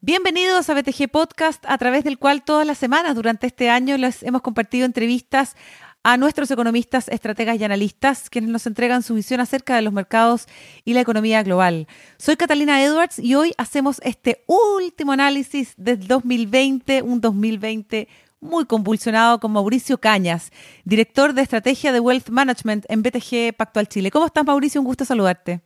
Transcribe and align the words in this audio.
Bienvenidos 0.00 0.70
a 0.70 0.74
BTG 0.74 1.10
Podcast, 1.10 1.64
a 1.66 1.76
través 1.78 2.04
del 2.04 2.18
cual 2.18 2.44
todas 2.44 2.64
las 2.66 2.78
semanas 2.78 3.16
durante 3.16 3.48
este 3.48 3.70
año 3.70 3.96
les 3.96 4.22
hemos 4.22 4.42
compartido 4.42 4.86
entrevistas 4.86 5.56
a 6.04 6.16
nuestros 6.16 6.48
economistas, 6.52 7.08
estrategas 7.08 7.58
y 7.58 7.64
analistas, 7.64 8.30
quienes 8.30 8.50
nos 8.50 8.64
entregan 8.68 9.02
su 9.02 9.14
visión 9.14 9.40
acerca 9.40 9.74
de 9.74 9.82
los 9.82 9.92
mercados 9.92 10.46
y 10.84 10.94
la 10.94 11.00
economía 11.00 11.42
global. 11.42 11.88
Soy 12.18 12.36
Catalina 12.36 12.80
Edwards 12.84 13.18
y 13.18 13.34
hoy 13.34 13.52
hacemos 13.58 14.00
este 14.04 14.44
último 14.46 15.10
análisis 15.10 15.74
del 15.76 16.06
2020, 16.06 17.02
un 17.02 17.20
2020 17.20 18.06
muy 18.46 18.64
convulsionado 18.64 19.40
con 19.40 19.52
Mauricio 19.52 19.98
Cañas, 19.98 20.50
director 20.84 21.34
de 21.34 21.42
estrategia 21.42 21.92
de 21.92 22.00
Wealth 22.00 22.30
Management 22.30 22.86
en 22.88 23.02
BTG 23.02 23.54
Pactual 23.56 23.88
Chile. 23.88 24.10
¿Cómo 24.10 24.26
estás, 24.26 24.44
Mauricio? 24.44 24.80
Un 24.80 24.86
gusto 24.86 25.04
saludarte. 25.04 25.60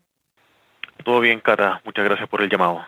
Todo 1.05 1.21
bien, 1.21 1.41
Cata. 1.41 1.81
Muchas 1.85 2.05
gracias 2.05 2.29
por 2.29 2.43
el 2.43 2.51
llamado. 2.51 2.81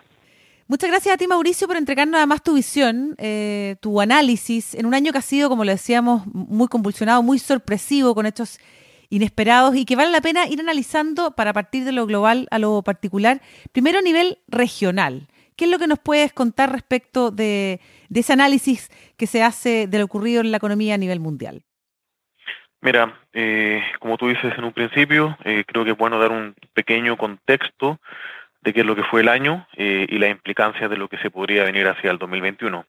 Muchas 0.69 0.91
gracias 0.91 1.14
a 1.14 1.19
ti, 1.19 1.27
Mauricio, 1.27 1.66
por 1.66 1.77
entregarnos 1.77 2.16
además 2.16 2.42
tu 2.42 2.55
visión, 2.55 3.14
eh, 3.19 3.77
tu 3.80 4.00
análisis 4.00 4.74
en 4.74 4.86
un 4.86 4.95
año 4.95 5.12
que 5.12 5.19
ha 5.19 5.23
sido, 5.23 5.48
como 5.48 5.64
le 5.64 5.73
decíamos, 5.73 6.22
muy 6.27 6.69
convulsionado, 6.69 7.22
muy 7.22 7.38
sorpresivo, 7.38 8.14
con 8.14 8.27
hechos 8.27 8.59
inesperados 9.11 9.77
y 9.77 9.84
que 9.84 9.97
vale 9.97 10.11
la 10.11 10.22
pena 10.22 10.47
ir 10.47 10.61
analizando 10.61 11.33
para 11.33 11.52
partir 11.52 11.84
de 11.84 11.92
lo 11.92 12.06
global 12.06 12.48
a 12.50 12.59
lo 12.59 12.80
particular, 12.83 13.42
primero 13.72 13.98
a 13.98 14.02
nivel 14.02 14.38
regional. 14.48 15.28
¿Qué 15.62 15.66
es 15.66 15.71
lo 15.71 15.79
que 15.79 15.87
nos 15.87 16.01
puedes 16.01 16.33
contar 16.33 16.73
respecto 16.73 17.30
de, 17.30 17.79
ese 18.12 18.33
análisis 18.33 18.91
que 19.16 19.29
se 19.29 19.45
hace 19.45 19.87
de 19.87 19.98
lo 20.01 20.07
ocurrido 20.07 20.41
en 20.41 20.51
la 20.51 20.57
economía 20.57 20.97
a 20.97 20.98
nivel 20.98 21.20
mundial? 21.20 21.62
Mira, 22.80 23.16
eh, 23.33 23.80
como 24.01 24.17
tú 24.17 24.27
dices 24.27 24.53
en 24.59 24.65
un 24.65 24.73
principio, 24.73 25.39
eh, 25.45 25.62
creo 25.65 25.84
que 25.84 25.93
es 25.93 25.97
bueno 25.97 26.19
dar 26.19 26.33
un 26.33 26.56
pequeño 26.75 27.17
contexto 27.17 28.01
de 28.61 28.73
qué 28.73 28.81
es 28.81 28.86
lo 28.86 28.97
que 28.97 29.05
fue 29.05 29.20
el 29.20 29.28
año 29.28 29.69
eh, 29.77 30.05
y 30.09 30.19
la 30.19 30.31
implicancia 30.31 30.89
de 30.89 30.97
lo 30.97 31.06
que 31.06 31.19
se 31.19 31.31
podría 31.31 31.62
venir 31.62 31.86
hacia 31.86 32.11
el 32.11 32.19
2021. 32.19 32.84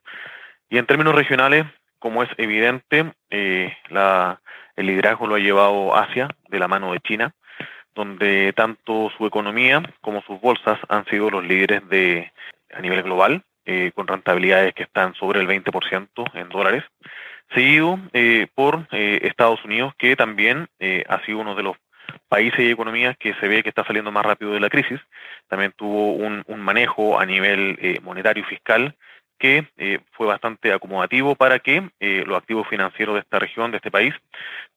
Y 0.72 0.80
en 0.80 0.88
términos 0.88 1.14
regionales, 1.14 1.66
como 2.00 2.23
es 2.23 2.30
evidente, 2.38 3.14
eh, 3.30 3.72
la, 3.90 4.42
el 4.75 4.88
liderazgo 4.88 5.28
lo 5.28 5.36
ha 5.36 5.40
llevado 5.40 5.95
Asia 5.95 6.28
de 6.50 6.58
la 6.58 6.67
mano 6.67 6.92
de 6.94 7.02
China, 7.02 7.36
donde 7.94 8.52
tanto 8.53 9.12
su 9.16 9.28
economía 9.28 9.84
como 10.02 10.23
sus 10.23 10.42
bolsas 10.42 10.80
han 10.90 11.06
sido 11.06 11.30
los 11.30 11.44
líderes 11.44 11.88
de 11.88 12.31
a 12.75 12.81
nivel 12.81 13.03
global, 13.03 13.43
eh, 13.66 13.91
con 13.93 14.07
rentabilidades 14.07 14.73
que 14.73 14.83
están 14.83 15.13
sobre 15.16 15.39
el 15.39 15.47
20% 15.47 16.25
en 16.33 16.49
dólares, 16.49 16.83
seguido 17.53 17.99
por 18.55 18.88
Estados 18.91 19.63
Unidos, 19.63 19.93
que 19.97 20.16
también 20.16 20.67
ha 21.07 21.23
sido 21.23 21.39
uno 21.39 21.53
de 21.53 21.61
los 21.61 21.77
países 22.27 22.59
y 22.59 22.71
economías 22.71 23.16
que 23.17 23.33
se 23.35 23.47
ve 23.47 23.63
que 23.63 23.69
está 23.69 23.85
saliendo 23.85 24.11
más 24.11 24.25
rápido 24.25 24.53
de 24.53 24.59
la 24.59 24.69
crisis. 24.69 24.99
También 25.47 25.73
tuvo 25.75 26.13
un, 26.13 26.44
manejo 26.57 27.19
a 27.19 27.25
nivel 27.25 27.77
eh, 27.81 27.99
monetario 28.01 28.44
y 28.44 28.47
fiscal 28.47 28.95
que 29.38 29.67
eh, 29.77 29.99
fue 30.11 30.27
bastante 30.27 30.71
acomodativo 30.71 31.35
para 31.35 31.59
que 31.59 31.89
eh, 31.99 32.23
los 32.25 32.38
activos 32.38 32.67
financieros 32.67 33.16
de 33.16 33.21
esta 33.21 33.39
región, 33.39 33.71
de 33.71 33.77
este 33.77 33.91
país, 33.91 34.13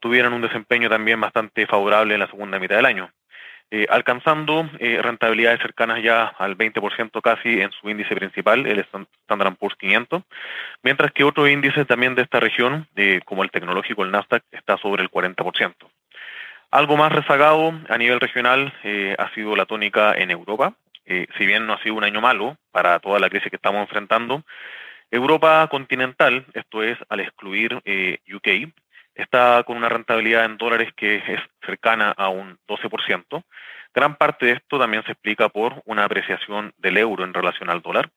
tuvieran 0.00 0.32
un 0.32 0.42
desempeño 0.42 0.88
también 0.88 1.20
bastante 1.20 1.66
favorable 1.66 2.14
en 2.14 2.20
la 2.20 2.26
segunda 2.26 2.58
mitad 2.58 2.76
del 2.76 2.86
año. 2.86 3.10
Alcanzando 3.88 4.70
rentabilidades 4.78 5.60
cercanas 5.60 6.02
ya 6.02 6.26
al 6.38 6.56
20% 6.56 7.20
casi 7.20 7.60
en 7.60 7.72
su 7.72 7.90
índice 7.90 8.14
principal, 8.14 8.66
el 8.66 8.78
Standard 8.78 9.56
Poor's 9.56 9.76
500, 9.76 10.22
mientras 10.82 11.12
que 11.12 11.24
otros 11.24 11.48
índices 11.48 11.86
también 11.86 12.14
de 12.14 12.22
esta 12.22 12.40
región, 12.40 12.86
como 13.24 13.42
el 13.42 13.50
tecnológico, 13.50 14.04
el 14.04 14.12
Nasdaq, 14.12 14.44
está 14.52 14.76
sobre 14.78 15.02
el 15.02 15.10
40%. 15.10 15.74
Algo 16.70 16.96
más 16.96 17.12
rezagado 17.12 17.72
a 17.88 17.98
nivel 17.98 18.20
regional 18.20 18.74
eh, 18.82 19.14
ha 19.18 19.32
sido 19.34 19.54
la 19.56 19.66
tónica 19.66 20.12
en 20.14 20.30
Europa. 20.30 20.74
Eh, 21.04 21.26
si 21.38 21.46
bien 21.46 21.66
no 21.66 21.74
ha 21.74 21.82
sido 21.82 21.94
un 21.94 22.04
año 22.04 22.20
malo 22.20 22.56
para 22.72 22.98
toda 22.98 23.20
la 23.20 23.30
crisis 23.30 23.50
que 23.50 23.56
estamos 23.56 23.82
enfrentando, 23.82 24.42
Europa 25.10 25.66
continental, 25.70 26.44
esto 26.52 26.82
es 26.82 26.98
al 27.08 27.20
excluir 27.20 27.80
eh, 27.84 28.18
UK, 28.30 28.72
está 29.16 29.62
con 29.64 29.76
una 29.76 29.88
rentabilidad 29.88 30.44
en 30.44 30.58
dólares 30.58 30.92
que 30.94 31.16
es 31.16 31.40
cercana 31.64 32.12
a 32.16 32.28
un 32.28 32.58
12%. 32.68 33.42
Gran 33.96 34.16
parte 34.16 34.44
de 34.44 34.52
esto 34.52 34.78
también 34.78 35.02
se 35.04 35.12
explica 35.12 35.48
por 35.48 35.82
una 35.86 36.04
apreciación 36.04 36.74
del 36.76 36.98
euro 36.98 37.24
en 37.24 37.32
relación 37.32 37.70
al 37.70 37.80
dólar. 37.80 38.10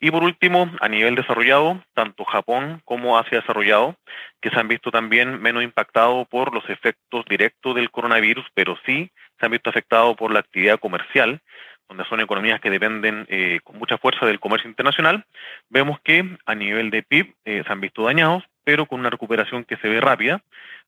Y 0.00 0.10
por 0.10 0.24
último, 0.24 0.70
a 0.80 0.88
nivel 0.88 1.16
desarrollado, 1.16 1.84
tanto 1.92 2.24
Japón 2.24 2.80
como 2.86 3.18
Asia 3.18 3.40
desarrollado, 3.40 3.96
que 4.40 4.48
se 4.48 4.58
han 4.58 4.68
visto 4.68 4.90
también 4.90 5.38
menos 5.42 5.62
impactados 5.62 6.26
por 6.28 6.54
los 6.54 6.66
efectos 6.70 7.26
directos 7.28 7.74
del 7.74 7.90
coronavirus, 7.90 8.46
pero 8.54 8.78
sí 8.86 9.10
se 9.38 9.44
han 9.44 9.52
visto 9.52 9.68
afectados 9.68 10.16
por 10.16 10.32
la 10.32 10.40
actividad 10.40 10.80
comercial, 10.80 11.42
donde 11.88 12.04
son 12.04 12.20
economías 12.20 12.60
que 12.60 12.70
dependen 12.70 13.26
eh, 13.28 13.60
con 13.64 13.78
mucha 13.78 13.98
fuerza 13.98 14.24
del 14.24 14.40
comercio 14.40 14.68
internacional, 14.68 15.26
vemos 15.68 16.00
que 16.00 16.38
a 16.46 16.54
nivel 16.54 16.90
de 16.90 17.02
PIB 17.02 17.34
eh, 17.44 17.62
se 17.66 17.72
han 17.72 17.80
visto 17.80 18.04
dañados, 18.04 18.44
pero 18.68 18.84
con 18.84 19.00
una 19.00 19.08
recuperación 19.08 19.64
que 19.64 19.78
se 19.78 19.88
ve 19.88 19.98
rápida, 19.98 20.42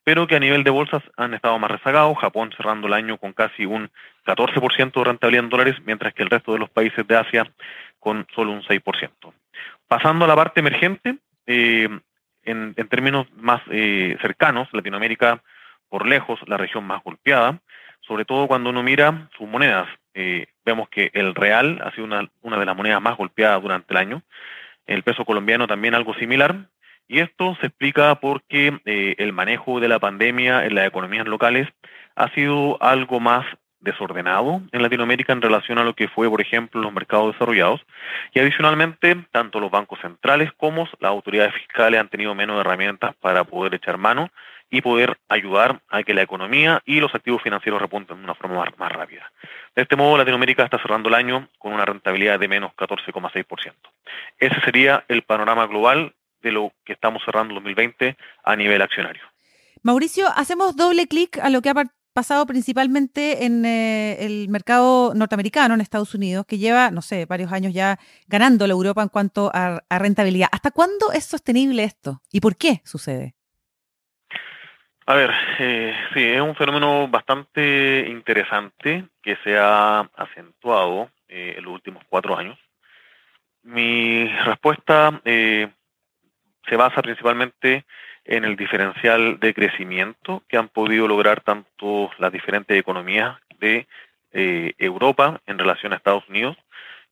pero 0.05 0.27
que 0.27 0.37
a 0.37 0.39
nivel 0.39 0.65
de 0.65 0.71
bolsas 0.71 1.03
han 1.17 1.33
estado 1.33 1.59
más 1.59 1.71
rezagados, 1.71 2.19
Japón 2.19 2.53
cerrando 2.55 2.87
el 2.89 2.93
año 2.93 3.17
con 3.17 3.33
casi 3.33 3.65
un 3.65 3.89
14% 4.27 4.93
de 4.93 5.05
rentabilidad 5.05 5.45
en 5.45 5.49
dólares, 5.49 5.77
mientras 5.87 6.13
que 6.13 6.23
el 6.23 6.29
resto 6.29 6.53
de 6.53 6.59
los 6.59 6.69
países 6.69 7.07
de 7.07 7.17
Asia 7.17 7.51
con 7.99 8.27
solo 8.35 8.53
un 8.53 8.61
6%. 8.61 9.33
Pasando 9.89 10.27
a 10.27 10.29
la 10.29 10.37
parte 10.37 10.61
emergente, 10.61 11.17
eh, 11.47 11.89
en, 12.43 12.75
términos 12.91 13.27
más 13.33 13.63
eh, 13.71 14.15
cercanos, 14.21 14.69
Latinoamérica 14.73 15.43
por 15.89 16.07
lejos 16.07 16.39
la 16.47 16.59
región 16.59 16.85
más 16.85 17.03
golpeada, 17.03 17.61
sobre 18.03 18.27
todo 18.27 18.47
cuando 18.47 18.69
uno 18.69 18.83
mira 18.83 19.31
sus 19.39 19.49
monedas. 19.49 19.89
Eh, 20.13 20.49
vemos 20.67 20.91
que 20.91 21.11
el 21.15 21.35
real 21.35 21.81
ha 21.83 21.93
sido 21.93 22.05
una, 22.05 22.29
una 22.43 22.59
de 22.59 22.67
las 22.67 22.77
monedas 22.77 23.01
más 23.01 23.17
golpeadas 23.17 23.63
durante 23.63 23.95
el 23.95 23.97
año, 23.97 24.23
el 24.87 25.03
peso 25.03 25.25
colombiano 25.25 25.67
también 25.67 25.95
algo 25.95 26.13
similar, 26.13 26.67
y 27.11 27.19
esto 27.19 27.57
se 27.61 27.67
explica 27.67 28.15
porque 28.21 28.81
eh, 28.85 29.17
el 29.19 29.33
manejo 29.33 29.81
de 29.81 29.89
la 29.89 29.99
pandemia 29.99 30.65
en 30.65 30.77
las 30.77 30.87
economías 30.87 31.27
locales 31.27 31.67
ha 32.15 32.33
sido 32.35 32.81
algo 32.81 33.19
más 33.19 33.45
desordenado 33.81 34.63
en 34.71 34.81
Latinoamérica 34.83 35.33
en 35.33 35.43
relación 35.43 35.79
a 35.79 35.85
lo 35.85 35.95
que 35.95 36.07
fue, 36.07 36.31
por 36.31 36.41
ejemplo, 36.41 36.81
los 36.81 36.93
mercados 36.93 37.33
desarrollados. 37.33 37.81
Y 38.33 38.39
adicionalmente, 38.39 39.17
tanto 39.33 39.59
los 39.59 39.73
bancos 39.73 39.99
centrales 40.01 40.53
como 40.57 40.89
las 41.01 41.11
autoridades 41.11 41.53
fiscales 41.55 41.99
han 41.99 42.09
tenido 42.09 42.33
menos 42.37 42.61
herramientas 42.61 43.17
para 43.17 43.43
poder 43.43 43.75
echar 43.75 43.99
mano 43.99 44.31
y 44.71 44.81
poder 44.81 45.19
ayudar 45.29 45.81
a 45.89 46.05
que 46.05 46.15
la 46.15 46.23
economía 46.23 46.81
y 46.85 47.01
los 47.01 47.13
activos 47.13 47.43
financieros 47.43 47.83
repunten 47.83 48.19
de 48.19 48.23
una 48.23 48.37
forma 48.37 48.61
más, 48.61 48.79
más 48.79 48.93
rápida. 48.93 49.33
De 49.75 49.83
este 49.83 49.97
modo, 49.97 50.17
Latinoamérica 50.17 50.63
está 50.63 50.79
cerrando 50.79 51.09
el 51.09 51.17
año 51.17 51.49
con 51.59 51.73
una 51.73 51.85
rentabilidad 51.85 52.39
de 52.39 52.47
menos 52.47 52.71
14,6%. 52.77 53.73
Ese 54.39 54.61
sería 54.61 55.05
el 55.09 55.23
panorama 55.23 55.67
global 55.67 56.15
de 56.43 56.53
lo 56.53 56.73
que 56.85 56.93
estamos 56.93 57.23
cerrando 57.25 57.55
2020 57.55 58.17
a 58.45 58.57
nivel 58.57 58.83
accionario. 58.83 59.23
Mauricio, 59.83 60.27
hacemos 60.35 60.77
doble 60.77 61.07
clic 61.07 61.39
a 61.39 61.49
lo 61.49 61.63
que 61.63 61.71
ha 61.71 61.75
pasado 62.13 62.45
principalmente 62.47 63.47
en 63.47 63.65
eh, 63.65 64.25
el 64.25 64.49
mercado 64.49 65.15
norteamericano, 65.15 65.75
en 65.75 65.81
Estados 65.81 66.15
Unidos, 66.15 66.45
que 66.47 66.59
lleva, 66.59 66.91
no 66.91 67.03
sé, 67.03 67.25
varios 67.27 67.53
años 67.53 67.73
ya 67.73 67.99
ganando 68.27 68.67
la 68.67 68.73
Europa 68.73 69.03
en 69.03 69.09
cuanto 69.09 69.51
a, 69.55 69.81
rentabilidad. 69.91 70.49
¿Hasta 70.53 70.71
cuándo 70.71 71.13
es 71.13 71.25
sostenible 71.25 71.85
esto? 71.85 72.21
¿Y 72.31 72.41
por 72.41 72.57
qué 72.57 72.83
sucede? 72.85 73.35
A 75.07 75.15
ver, 75.15 75.31
eh, 75.59 75.95
sí, 76.15 76.23
es 76.23 76.41
un 76.41 76.55
fenómeno 76.55 77.09
bastante 77.09 78.07
interesante 78.09 79.07
que 79.23 79.37
se 79.43 79.59
ha 79.59 80.01
acentuado 80.01 81.11
eh, 81.27 81.55
en 81.57 81.65
los 81.65 81.75
últimos 81.75 82.05
cuatro 82.09 82.37
años. 82.37 82.59
Mi 83.63 84.27
respuesta 84.45 85.21
eh, 85.25 85.69
se 86.71 86.77
basa 86.77 87.03
principalmente 87.03 87.85
en 88.25 88.45
el 88.45 88.57
diferencial 88.57 89.41
de 89.41 89.53
crecimiento 89.53 90.43
que 90.49 90.57
han 90.57 90.69
podido 90.69 91.09
lograr 91.09 91.41
tanto 91.41 92.11
las 92.19 92.33
diferentes 92.33 92.79
economías 92.79 93.37
de 93.59 93.87
eh, 94.33 94.73
Europa 94.79 95.41
en 95.47 95.59
relación 95.59 95.93
a 95.93 95.97
Estados 95.97 96.27
Unidos, 96.29 96.57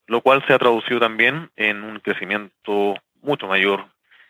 lo 0.06 0.20
cual 0.20 0.44
se 0.46 0.54
ha 0.54 0.58
traducido 0.58 1.00
también 1.00 1.50
en 1.56 1.82
un 1.82 1.98
crecimiento 1.98 2.94
mucho 3.20 3.48
mayor 3.48 3.86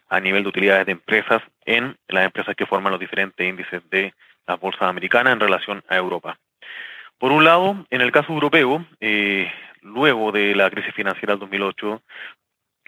a 0.09 0.19
nivel 0.19 0.43
de 0.43 0.49
utilidades 0.49 0.87
de 0.87 0.93
empresas 0.93 1.43
en 1.67 1.97
las 2.09 2.25
empresas 2.25 2.57
que 2.57 2.67
forman 2.67 2.91
los 2.91 3.01
diferentes 3.01 3.47
índices 3.47 3.83
de 3.91 4.15
las 4.47 4.59
bolsas 4.59 4.83
americanas 4.83 5.35
en 5.35 5.41
relación 5.41 5.85
a 5.89 5.97
Europa. 5.97 6.39
Por 7.19 7.33
un 7.33 7.45
lado, 7.45 7.85
en 7.91 8.01
el 8.01 8.13
caso 8.13 8.33
europeo, 8.33 8.87
eh, 9.01 9.53
luego 9.83 10.33
de 10.33 10.55
la 10.55 10.71
crisis 10.71 10.95
financiera 10.95 11.35
del 11.35 11.41
2008, 11.41 12.03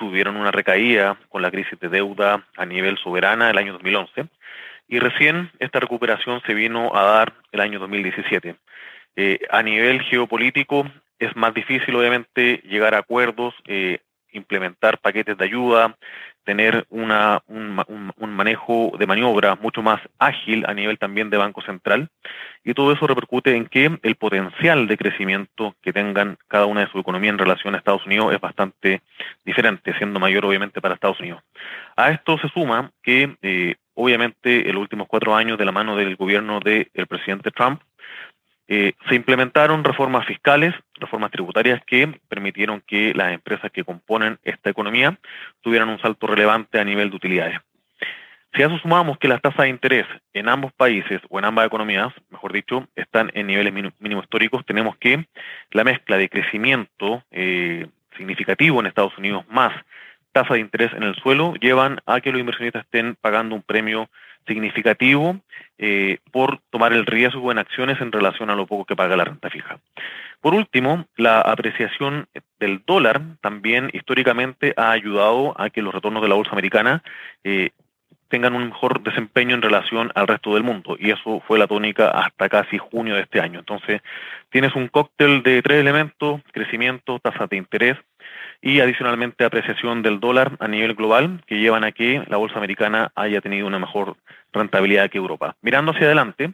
tuvieron 0.00 0.36
una 0.36 0.50
recaída 0.50 1.18
con 1.28 1.42
la 1.42 1.50
crisis 1.50 1.78
de 1.78 1.90
deuda 1.90 2.42
a 2.56 2.64
nivel 2.64 2.96
soberana 2.96 3.50
el 3.50 3.58
año 3.58 3.74
2011 3.74 4.24
y 4.88 4.98
recién 4.98 5.50
esta 5.58 5.78
recuperación 5.78 6.40
se 6.46 6.54
vino 6.54 6.96
a 6.96 7.04
dar 7.04 7.34
el 7.52 7.60
año 7.60 7.78
2017. 7.78 8.56
Eh, 9.16 9.40
a 9.50 9.62
nivel 9.62 10.00
geopolítico 10.00 10.90
es 11.18 11.36
más 11.36 11.52
difícil 11.52 11.94
obviamente 11.94 12.62
llegar 12.64 12.94
a 12.94 13.00
acuerdos 13.00 13.54
eh, 13.66 13.98
implementar 14.32 14.98
paquetes 14.98 15.36
de 15.36 15.44
ayuda, 15.44 15.96
tener 16.44 16.86
una, 16.88 17.42
un, 17.48 17.80
un, 18.16 18.30
manejo 18.30 18.92
de 18.98 19.06
maniobra 19.06 19.56
mucho 19.56 19.82
más 19.82 20.00
ágil 20.18 20.64
a 20.66 20.74
nivel 20.74 20.98
también 20.98 21.30
de 21.30 21.36
Banco 21.36 21.62
Central. 21.62 22.08
Y 22.64 22.74
todo 22.74 22.92
eso 22.92 23.06
repercute 23.06 23.54
en 23.54 23.66
que 23.66 23.98
el 24.02 24.14
potencial 24.16 24.86
de 24.86 24.96
crecimiento 24.96 25.74
que 25.82 25.92
tengan 25.92 26.38
cada 26.48 26.66
una 26.66 26.80
de 26.80 26.90
su 26.90 26.98
economía 26.98 27.30
en 27.30 27.38
relación 27.38 27.74
a 27.74 27.78
Estados 27.78 28.04
Unidos 28.06 28.32
es 28.32 28.40
bastante 28.40 29.02
diferente, 29.44 29.96
siendo 29.98 30.18
mayor 30.18 30.44
obviamente 30.44 30.80
para 30.80 30.94
Estados 30.94 31.20
Unidos. 31.20 31.42
A 31.96 32.10
esto 32.10 32.38
se 32.38 32.48
suma 32.48 32.90
que 33.02 33.36
eh, 33.42 33.76
obviamente 33.94 34.68
en 34.68 34.74
los 34.74 34.82
últimos 34.82 35.08
cuatro 35.08 35.34
años 35.34 35.58
de 35.58 35.64
la 35.64 35.72
mano 35.72 35.96
del 35.96 36.16
gobierno 36.16 36.60
del 36.60 37.06
presidente 37.08 37.50
Trump, 37.50 37.82
eh, 38.72 38.92
se 39.08 39.16
implementaron 39.16 39.82
reformas 39.82 40.24
fiscales, 40.26 40.72
reformas 40.94 41.32
tributarias 41.32 41.82
que 41.84 42.20
permitieron 42.28 42.80
que 42.86 43.12
las 43.14 43.32
empresas 43.32 43.72
que 43.72 43.82
componen 43.82 44.38
esta 44.44 44.70
economía 44.70 45.18
tuvieran 45.60 45.88
un 45.88 46.00
salto 46.00 46.28
relevante 46.28 46.78
a 46.78 46.84
nivel 46.84 47.10
de 47.10 47.16
utilidades. 47.16 47.58
Si 48.54 48.62
a 48.62 48.66
eso 48.66 48.78
que 49.18 49.26
las 49.26 49.42
tasas 49.42 49.64
de 49.64 49.70
interés 49.70 50.06
en 50.34 50.48
ambos 50.48 50.72
países 50.72 51.20
o 51.28 51.40
en 51.40 51.46
ambas 51.46 51.66
economías, 51.66 52.12
mejor 52.30 52.52
dicho, 52.52 52.86
están 52.94 53.32
en 53.34 53.48
niveles 53.48 53.72
mínimos 53.98 54.24
históricos, 54.24 54.64
tenemos 54.64 54.96
que 54.98 55.26
la 55.72 55.82
mezcla 55.82 56.16
de 56.16 56.28
crecimiento 56.28 57.24
eh, 57.32 57.88
significativo 58.16 58.78
en 58.78 58.86
Estados 58.86 59.18
Unidos 59.18 59.44
más 59.48 59.72
tasa 60.32 60.54
de 60.54 60.60
interés 60.60 60.92
en 60.92 61.02
el 61.02 61.14
suelo 61.16 61.54
llevan 61.54 62.00
a 62.06 62.20
que 62.20 62.32
los 62.32 62.40
inversionistas 62.40 62.84
estén 62.84 63.16
pagando 63.20 63.54
un 63.54 63.62
premio 63.62 64.08
significativo 64.46 65.40
eh, 65.78 66.18
por 66.32 66.60
tomar 66.70 66.92
el 66.92 67.06
riesgo 67.06 67.52
en 67.52 67.58
acciones 67.58 68.00
en 68.00 68.12
relación 68.12 68.50
a 68.50 68.54
lo 68.54 68.66
poco 68.66 68.84
que 68.84 68.96
paga 68.96 69.16
la 69.16 69.24
renta 69.24 69.50
fija. 69.50 69.78
Por 70.40 70.54
último, 70.54 71.06
la 71.16 71.40
apreciación 71.40 72.26
del 72.58 72.82
dólar 72.86 73.20
también 73.42 73.90
históricamente 73.92 74.72
ha 74.76 74.90
ayudado 74.90 75.54
a 75.60 75.68
que 75.70 75.82
los 75.82 75.94
retornos 75.94 76.22
de 76.22 76.28
la 76.28 76.34
bolsa 76.34 76.52
americana 76.52 77.02
eh, 77.44 77.70
tengan 78.28 78.54
un 78.54 78.66
mejor 78.68 79.02
desempeño 79.02 79.54
en 79.54 79.62
relación 79.62 80.12
al 80.14 80.28
resto 80.28 80.54
del 80.54 80.62
mundo. 80.62 80.96
Y 80.98 81.10
eso 81.10 81.42
fue 81.46 81.58
la 81.58 81.66
tónica 81.66 82.08
hasta 82.10 82.48
casi 82.48 82.78
junio 82.78 83.16
de 83.16 83.22
este 83.22 83.40
año. 83.40 83.58
Entonces, 83.58 84.00
tienes 84.48 84.74
un 84.74 84.88
cóctel 84.88 85.42
de 85.42 85.60
tres 85.60 85.80
elementos, 85.80 86.40
crecimiento, 86.52 87.18
tasas 87.18 87.50
de 87.50 87.56
interés 87.56 87.96
y 88.62 88.80
adicionalmente 88.80 89.44
apreciación 89.44 90.02
del 90.02 90.20
dólar 90.20 90.56
a 90.60 90.68
nivel 90.68 90.94
global 90.94 91.42
que 91.46 91.58
llevan 91.58 91.84
a 91.84 91.92
que 91.92 92.22
la 92.28 92.36
bolsa 92.36 92.58
americana 92.58 93.10
haya 93.14 93.40
tenido 93.40 93.66
una 93.66 93.78
mejor 93.78 94.16
rentabilidad 94.52 95.10
que 95.10 95.18
Europa. 95.18 95.56
Mirando 95.62 95.92
hacia 95.92 96.06
adelante, 96.06 96.52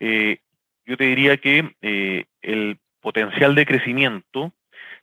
eh, 0.00 0.38
yo 0.86 0.96
te 0.96 1.04
diría 1.04 1.36
que 1.36 1.74
eh, 1.82 2.24
el 2.40 2.78
potencial 3.00 3.54
de 3.54 3.66
crecimiento 3.66 4.52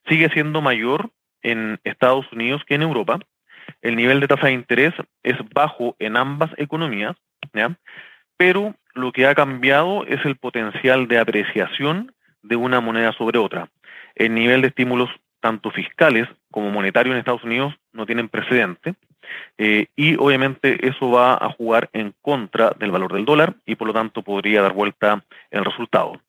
sigue 0.08 0.30
siendo 0.30 0.62
mayor 0.62 1.12
en 1.44 1.80
Estados 1.84 2.26
Unidos 2.32 2.64
que 2.66 2.76
en 2.76 2.82
Europa. 2.82 3.20
El 3.82 3.96
nivel 3.96 4.20
de 4.20 4.28
tasa 4.28 4.48
de 4.48 4.54
interés 4.54 4.94
es 5.24 5.36
bajo 5.54 5.96
en 6.00 6.18
ambas 6.18 6.50
economías, 6.58 7.16
pero 8.38 8.76
lo 8.94 9.12
que 9.12 9.28
ha 9.28 9.36
cambiado 9.36 10.06
es 10.06 10.24
el 10.26 10.36
potencial 10.36 11.08
de 11.08 11.20
apreciación 11.20 12.14
de 12.42 12.56
una 12.56 12.82
moneda 12.82 13.14
sobre 13.14 13.38
otra. 13.38 13.70
El 14.16 14.34
nivel 14.34 14.62
de 14.62 14.70
estímulos 14.70 15.10
tanto 15.40 15.72
fiscales 15.72 16.28
como 16.52 16.72
monetarios 16.72 17.14
en 17.14 17.20
Estados 17.20 17.44
Unidos 17.44 17.74
no 17.94 18.06
tienen 18.06 18.30
precedente 18.30 18.96
eh, 19.58 19.88
y 19.96 20.16
obviamente 20.16 20.88
eso 20.88 21.12
va 21.12 21.34
a 21.34 21.52
jugar 21.52 21.90
en 21.94 22.14
contra 22.22 22.72
del 22.72 22.92
valor 22.92 23.14
del 23.14 23.26
dólar 23.26 23.56
y 23.66 23.76
por 23.76 23.88
lo 23.88 23.94
tanto 23.94 24.22
podría 24.22 24.62
dar 24.62 24.74
vuelta 24.74 25.24
el 25.52 25.66
resultado. 25.66 26.22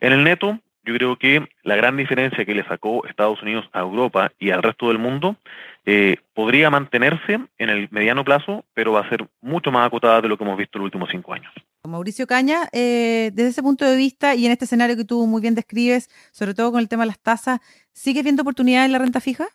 En 0.00 0.12
el 0.12 0.24
neto, 0.24 0.58
yo 0.84 0.94
creo 0.94 1.18
que 1.18 1.46
la 1.64 1.76
gran 1.76 1.96
diferencia 1.96 2.44
que 2.44 2.54
le 2.54 2.64
sacó 2.64 3.06
Estados 3.06 3.42
Unidos 3.42 3.68
a 3.72 3.80
Europa 3.80 4.32
y 4.38 4.50
al 4.50 4.62
resto 4.62 4.88
del 4.88 4.98
mundo 4.98 5.36
eh, 5.84 6.16
podría 6.34 6.70
mantenerse 6.70 7.40
en 7.58 7.68
el 7.68 7.88
mediano 7.90 8.24
plazo, 8.24 8.64
pero 8.74 8.92
va 8.92 9.00
a 9.00 9.08
ser 9.08 9.28
mucho 9.40 9.70
más 9.70 9.86
acotada 9.86 10.22
de 10.22 10.28
lo 10.28 10.38
que 10.38 10.44
hemos 10.44 10.56
visto 10.56 10.78
en 10.78 10.80
los 10.80 10.86
últimos 10.86 11.10
cinco 11.10 11.34
años. 11.34 11.52
Mauricio 11.84 12.26
Caña, 12.26 12.68
eh, 12.72 13.30
desde 13.32 13.50
ese 13.50 13.62
punto 13.62 13.84
de 13.84 13.96
vista 13.96 14.34
y 14.34 14.46
en 14.46 14.52
este 14.52 14.64
escenario 14.64 14.96
que 14.96 15.04
tú 15.04 15.26
muy 15.26 15.40
bien 15.40 15.54
describes, 15.54 16.08
sobre 16.32 16.54
todo 16.54 16.72
con 16.72 16.80
el 16.80 16.88
tema 16.88 17.04
de 17.04 17.08
las 17.08 17.18
tasas, 17.18 17.60
¿sigues 17.92 18.24
viendo 18.24 18.42
oportunidades 18.42 18.86
en 18.86 18.92
la 18.92 18.98
renta 18.98 19.20
fija? 19.20 19.46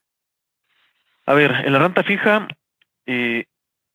A 1.25 1.33
ver, 1.33 1.51
en 1.65 1.73
la 1.73 1.79
renta 1.79 2.03
fija 2.03 2.47
eh, 3.05 3.45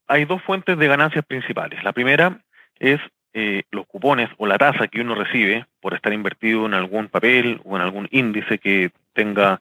hay 0.06 0.24
dos 0.24 0.42
fuentes 0.42 0.78
de 0.78 0.88
ganancias 0.88 1.24
principales. 1.24 1.82
La 1.84 1.92
primera 1.92 2.40
es 2.78 3.00
eh, 3.34 3.64
los 3.70 3.86
cupones 3.86 4.30
o 4.38 4.46
la 4.46 4.58
tasa 4.58 4.88
que 4.88 5.00
uno 5.00 5.14
recibe 5.14 5.66
por 5.80 5.94
estar 5.94 6.12
invertido 6.12 6.66
en 6.66 6.74
algún 6.74 7.08
papel 7.08 7.60
o 7.64 7.76
en 7.76 7.82
algún 7.82 8.08
índice 8.10 8.58
que 8.58 8.90
tenga 9.12 9.60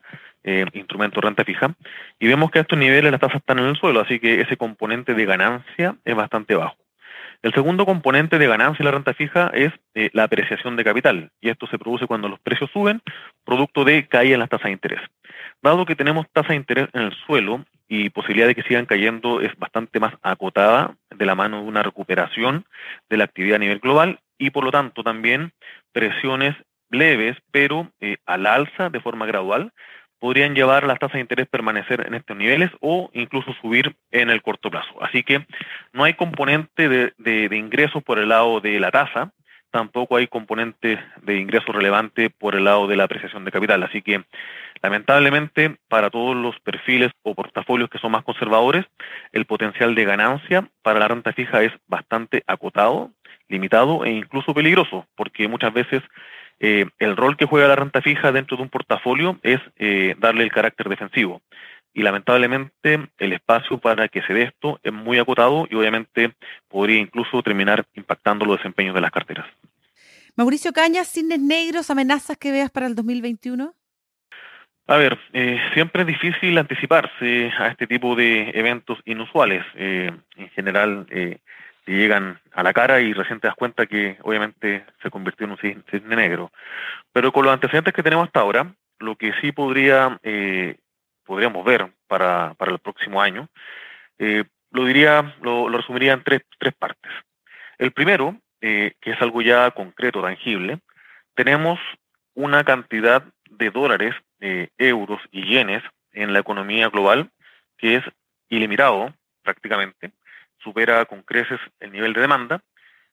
instrumento 0.73 1.19
de 1.19 1.27
renta 1.27 1.43
fija. 1.43 1.75
Y 2.19 2.27
vemos 2.27 2.51
que 2.51 2.59
a 2.59 2.61
estos 2.61 2.79
niveles 2.79 3.11
las 3.11 3.19
tasas 3.19 3.41
están 3.41 3.59
en 3.59 3.65
el 3.65 3.75
suelo, 3.75 3.99
así 3.99 4.17
que 4.17 4.39
ese 4.39 4.55
componente 4.55 5.13
de 5.13 5.25
ganancia 5.25 5.97
es 6.05 6.15
bastante 6.15 6.55
bajo. 6.55 6.77
El 7.47 7.53
segundo 7.53 7.85
componente 7.85 8.39
de 8.39 8.47
ganancia 8.47 8.83
en 8.83 8.87
la 8.87 8.91
renta 8.91 9.13
fija 9.13 9.49
es 9.53 9.71
eh, 9.95 10.09
la 10.11 10.23
apreciación 10.23 10.75
de 10.75 10.83
capital, 10.83 11.31
y 11.39 11.47
esto 11.49 11.65
se 11.67 11.79
produce 11.79 12.05
cuando 12.05 12.27
los 12.27 12.41
precios 12.41 12.69
suben, 12.71 13.01
producto 13.45 13.85
de 13.85 14.05
caída 14.05 14.33
en 14.33 14.41
las 14.41 14.49
tasas 14.49 14.65
de 14.65 14.73
interés. 14.73 14.99
Dado 15.61 15.85
que 15.85 15.95
tenemos 15.95 16.25
tasas 16.33 16.49
de 16.49 16.55
interés 16.57 16.89
en 16.91 17.03
el 17.03 17.13
suelo 17.25 17.63
y 17.87 18.09
posibilidad 18.09 18.47
de 18.47 18.55
que 18.55 18.63
sigan 18.63 18.85
cayendo 18.85 19.39
es 19.39 19.55
bastante 19.55 19.97
más 20.01 20.13
acotada 20.23 20.97
de 21.09 21.25
la 21.25 21.35
mano 21.35 21.61
de 21.61 21.69
una 21.69 21.83
recuperación 21.83 22.65
de 23.09 23.15
la 23.15 23.23
actividad 23.23 23.55
a 23.55 23.59
nivel 23.59 23.79
global 23.79 24.19
y 24.37 24.49
por 24.49 24.65
lo 24.65 24.71
tanto 24.71 25.01
también 25.01 25.53
presiones 25.93 26.53
leves, 26.89 27.37
pero 27.51 27.89
eh, 28.01 28.17
al 28.25 28.45
alza 28.45 28.89
de 28.89 28.99
forma 28.99 29.25
gradual, 29.25 29.71
podrían 30.19 30.55
llevar 30.55 30.85
las 30.85 30.99
tasas 30.99 31.13
de 31.13 31.21
interés 31.21 31.47
permanecer 31.47 32.05
en 32.07 32.13
estos 32.13 32.35
niveles 32.35 32.71
o 32.81 33.09
incluso 33.13 33.53
subir 33.61 33.95
en 34.11 34.29
el 34.29 34.41
corto 34.41 34.69
plazo. 34.71 35.01
Así 35.01 35.23
que 35.23 35.45
no 35.93 36.03
hay 36.03 36.13
componente 36.15 36.89
de, 36.89 37.13
de, 37.17 37.55
ingresos 37.57 38.03
por 38.03 38.19
el 38.19 38.29
lado 38.29 38.59
de 38.59 38.79
la 38.79 38.91
tasa, 38.91 39.31
tampoco 39.71 40.15
hay 40.15 40.27
componente 40.27 40.99
de 41.21 41.37
ingreso 41.37 41.71
relevante 41.71 42.29
por 42.29 42.55
el 42.55 42.63
lado 42.63 42.87
de 42.87 42.95
la 42.95 43.03
apreciación 43.03 43.45
de 43.45 43.51
capital. 43.51 43.83
Así 43.83 44.01
que, 44.01 44.23
lamentablemente, 44.81 45.77
para 45.87 46.09
todos 46.09 46.35
los 46.35 46.59
perfiles 46.61 47.11
o 47.23 47.35
portafolios 47.35 47.89
que 47.89 47.99
son 47.99 48.11
más 48.11 48.23
conservadores, 48.23 48.85
el 49.33 49.45
potencial 49.45 49.93
de 49.93 50.05
ganancia 50.05 50.67
para 50.81 50.99
la 50.99 51.07
renta 51.07 51.33
fija 51.33 51.61
es 51.63 51.73
bastante 51.87 52.43
acotado, 52.47 53.11
limitado 53.49 54.03
e 54.05 54.11
incluso 54.11 54.53
peligroso, 54.53 55.05
porque 55.15 55.47
muchas 55.47 55.73
veces 55.73 56.01
eh, 56.59 56.85
el 56.99 57.15
rol 57.15 57.37
que 57.37 57.45
juega 57.45 57.67
la 57.67 57.75
renta 57.75 58.01
fija 58.01 58.31
dentro 58.31 58.57
de 58.57 58.63
un 58.63 58.69
portafolio 58.69 59.39
es 59.43 59.59
eh, 59.77 60.15
darle 60.17 60.43
el 60.43 60.51
carácter 60.51 60.89
defensivo. 60.89 61.41
Y 61.93 62.03
lamentablemente 62.03 63.09
el 63.17 63.33
espacio 63.33 63.79
para 63.79 64.07
que 64.07 64.21
se 64.23 64.33
dé 64.33 64.43
esto 64.43 64.79
es 64.83 64.93
muy 64.93 65.17
acotado 65.19 65.67
y 65.69 65.75
obviamente 65.75 66.33
podría 66.67 66.99
incluso 66.99 67.41
terminar 67.41 67.85
impactando 67.95 68.45
los 68.45 68.57
desempeños 68.57 68.93
de 68.93 69.01
las 69.01 69.11
carteras. 69.11 69.47
Mauricio 70.35 70.71
Cañas, 70.73 71.07
cines 71.07 71.39
negros, 71.39 71.89
amenazas 71.89 72.37
que 72.37 72.51
veas 72.51 72.69
para 72.69 72.85
el 72.85 72.93
2021. 72.93 73.73
A 74.89 74.97
ver, 74.97 75.17
eh, 75.33 75.59
siempre 75.73 76.03
es 76.03 76.07
difícil 76.07 76.57
anticiparse 76.57 77.51
a 77.57 77.67
este 77.67 77.87
tipo 77.87 78.15
de 78.15 78.51
eventos 78.53 78.99
inusuales. 79.05 79.65
en 79.75 80.49
general, 80.55 81.07
llegan 81.91 82.39
a 82.51 82.63
la 82.63 82.73
cara 82.73 82.99
y 82.99 83.13
recién 83.13 83.39
te 83.39 83.47
das 83.47 83.55
cuenta 83.55 83.85
que 83.85 84.17
obviamente 84.21 84.85
se 85.01 85.09
convirtió 85.09 85.45
en 85.45 85.51
un 85.51 85.83
cisne 85.89 86.15
negro. 86.15 86.51
Pero 87.13 87.31
con 87.31 87.45
los 87.45 87.53
antecedentes 87.53 87.93
que 87.93 88.03
tenemos 88.03 88.25
hasta 88.25 88.41
ahora, 88.41 88.73
lo 88.99 89.15
que 89.15 89.33
sí 89.41 89.51
podría 89.51 90.19
eh, 90.23 90.77
podríamos 91.25 91.63
ver 91.65 91.91
para, 92.07 92.53
para 92.55 92.71
el 92.71 92.79
próximo 92.79 93.21
año, 93.21 93.49
eh, 94.17 94.45
lo 94.71 94.85
diría, 94.85 95.35
lo, 95.41 95.69
resumiría 95.69 96.13
en 96.13 96.23
tres, 96.23 96.41
tres 96.57 96.73
partes. 96.73 97.11
El 97.77 97.91
primero, 97.91 98.35
eh, 98.61 98.93
que 99.01 99.11
es 99.11 99.21
algo 99.21 99.41
ya 99.41 99.71
concreto, 99.71 100.21
tangible, 100.21 100.79
tenemos 101.35 101.79
una 102.33 102.63
cantidad 102.63 103.23
de 103.49 103.69
dólares, 103.69 104.15
euros 104.77 105.19
y 105.31 105.45
yenes 105.47 105.81
en 106.11 106.31
la 106.31 106.39
economía 106.39 106.89
global 106.89 107.31
que 107.75 107.95
es 107.95 108.03
ilimitado 108.49 109.11
prácticamente 109.41 110.11
supera 110.59 111.05
con 111.05 111.21
creces 111.21 111.59
el 111.79 111.91
nivel 111.91 112.13
de 112.13 112.21
demanda. 112.21 112.61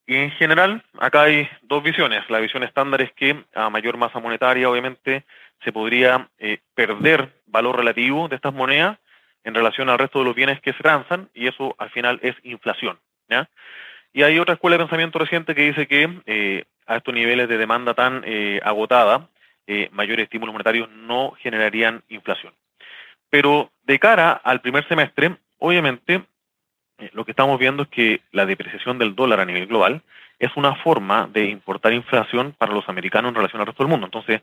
Y 0.06 0.16
en 0.16 0.30
general, 0.32 0.82
acá 0.98 1.22
hay 1.22 1.48
dos 1.62 1.82
visiones. 1.82 2.28
La 2.28 2.38
visión 2.38 2.62
estándar 2.62 3.00
es 3.00 3.12
que 3.12 3.44
a 3.54 3.70
mayor 3.70 3.96
masa 3.96 4.20
monetaria, 4.20 4.68
obviamente, 4.68 5.24
se 5.62 5.72
podría 5.72 6.28
eh, 6.38 6.58
perder 6.74 7.32
valor 7.46 7.76
relativo 7.76 8.28
de 8.28 8.36
estas 8.36 8.52
monedas 8.52 8.98
en 9.44 9.54
relación 9.54 9.88
al 9.88 9.98
resto 9.98 10.18
de 10.18 10.26
los 10.26 10.34
bienes 10.34 10.60
que 10.60 10.72
se 10.72 10.82
transan, 10.82 11.30
y 11.34 11.48
eso 11.48 11.74
al 11.78 11.90
final 11.90 12.18
es 12.22 12.34
inflación. 12.42 12.98
Y 14.12 14.22
hay 14.22 14.38
otra 14.38 14.54
escuela 14.54 14.76
de 14.76 14.84
pensamiento 14.84 15.18
reciente 15.18 15.54
que 15.54 15.62
dice 15.62 15.86
que 15.86 16.20
eh, 16.26 16.64
a 16.86 16.96
estos 16.96 17.14
niveles 17.14 17.48
de 17.48 17.58
demanda 17.58 17.94
tan 17.94 18.22
eh, 18.24 18.60
agotada, 18.62 19.28
mayores 19.92 20.24
estímulos 20.24 20.52
monetarios 20.52 20.90
no 20.90 21.32
generarían 21.40 22.02
inflación. 22.08 22.52
Pero 23.30 23.72
de 23.82 23.98
cara 23.98 24.32
al 24.32 24.60
primer 24.60 24.86
semestre, 24.86 25.36
obviamente 25.58 26.14
eh, 26.16 26.22
lo 27.12 27.24
que 27.24 27.32
estamos 27.32 27.58
viendo 27.58 27.84
es 27.84 27.88
que 27.88 28.20
la 28.32 28.46
depreciación 28.46 28.98
del 28.98 29.14
dólar 29.14 29.40
a 29.40 29.44
nivel 29.44 29.66
global 29.66 30.02
es 30.38 30.50
una 30.56 30.74
forma 30.76 31.28
de 31.32 31.46
importar 31.46 31.92
inflación 31.92 32.54
para 32.56 32.72
los 32.72 32.88
americanos 32.88 33.30
en 33.30 33.36
relación 33.36 33.60
al 33.60 33.66
resto 33.66 33.82
del 33.82 33.90
mundo. 33.90 34.06
Entonces, 34.06 34.42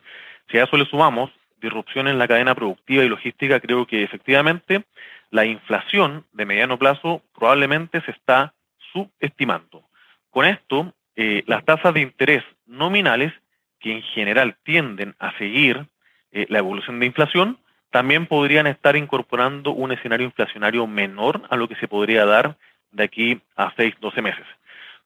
si 0.50 0.58
a 0.58 0.64
eso 0.64 0.78
le 0.78 0.86
sumamos 0.86 1.32
disrupción 1.62 2.08
en 2.08 2.18
la 2.18 2.28
cadena 2.28 2.56
productiva 2.56 3.04
y 3.04 3.10
logística, 3.10 3.60
creo 3.60 3.86
que 3.86 4.04
efectivamente 4.04 4.84
la 5.30 5.46
inflación 5.46 6.26
de 6.34 6.46
mediano 6.46 6.78
plazo 6.78 7.22
probablemente 7.34 8.02
se 8.02 8.12
está 8.12 8.54
subestimando. 8.92 9.84
Con 10.30 10.46
esto, 10.46 10.94
eh, 11.16 11.44
las 11.46 11.64
tasas 11.64 11.94
de 11.94 12.02
interés 12.02 12.44
nominales, 12.66 13.34
que 13.80 13.92
en 13.92 14.02
general 14.02 14.58
tienden 14.64 15.16
a 15.20 15.36
seguir 15.38 15.86
eh, 16.32 16.46
la 16.50 16.60
evolución 16.60 17.00
de 17.00 17.06
inflación, 17.06 17.58
también 17.92 18.26
podrían 18.26 18.68
estar 18.68 18.96
incorporando 18.96 19.72
un 19.72 19.92
escenario 19.92 20.26
inflacionario 20.26 20.88
menor 20.88 21.44
a 21.50 21.56
lo 21.56 21.68
que 21.68 21.76
se 21.76 21.88
podría 21.88 22.26
dar 22.26 22.58
de 22.92 23.04
aquí 23.04 23.42
a 23.56 23.74
6, 23.76 23.96
12 24.00 24.22
meses. 24.22 24.46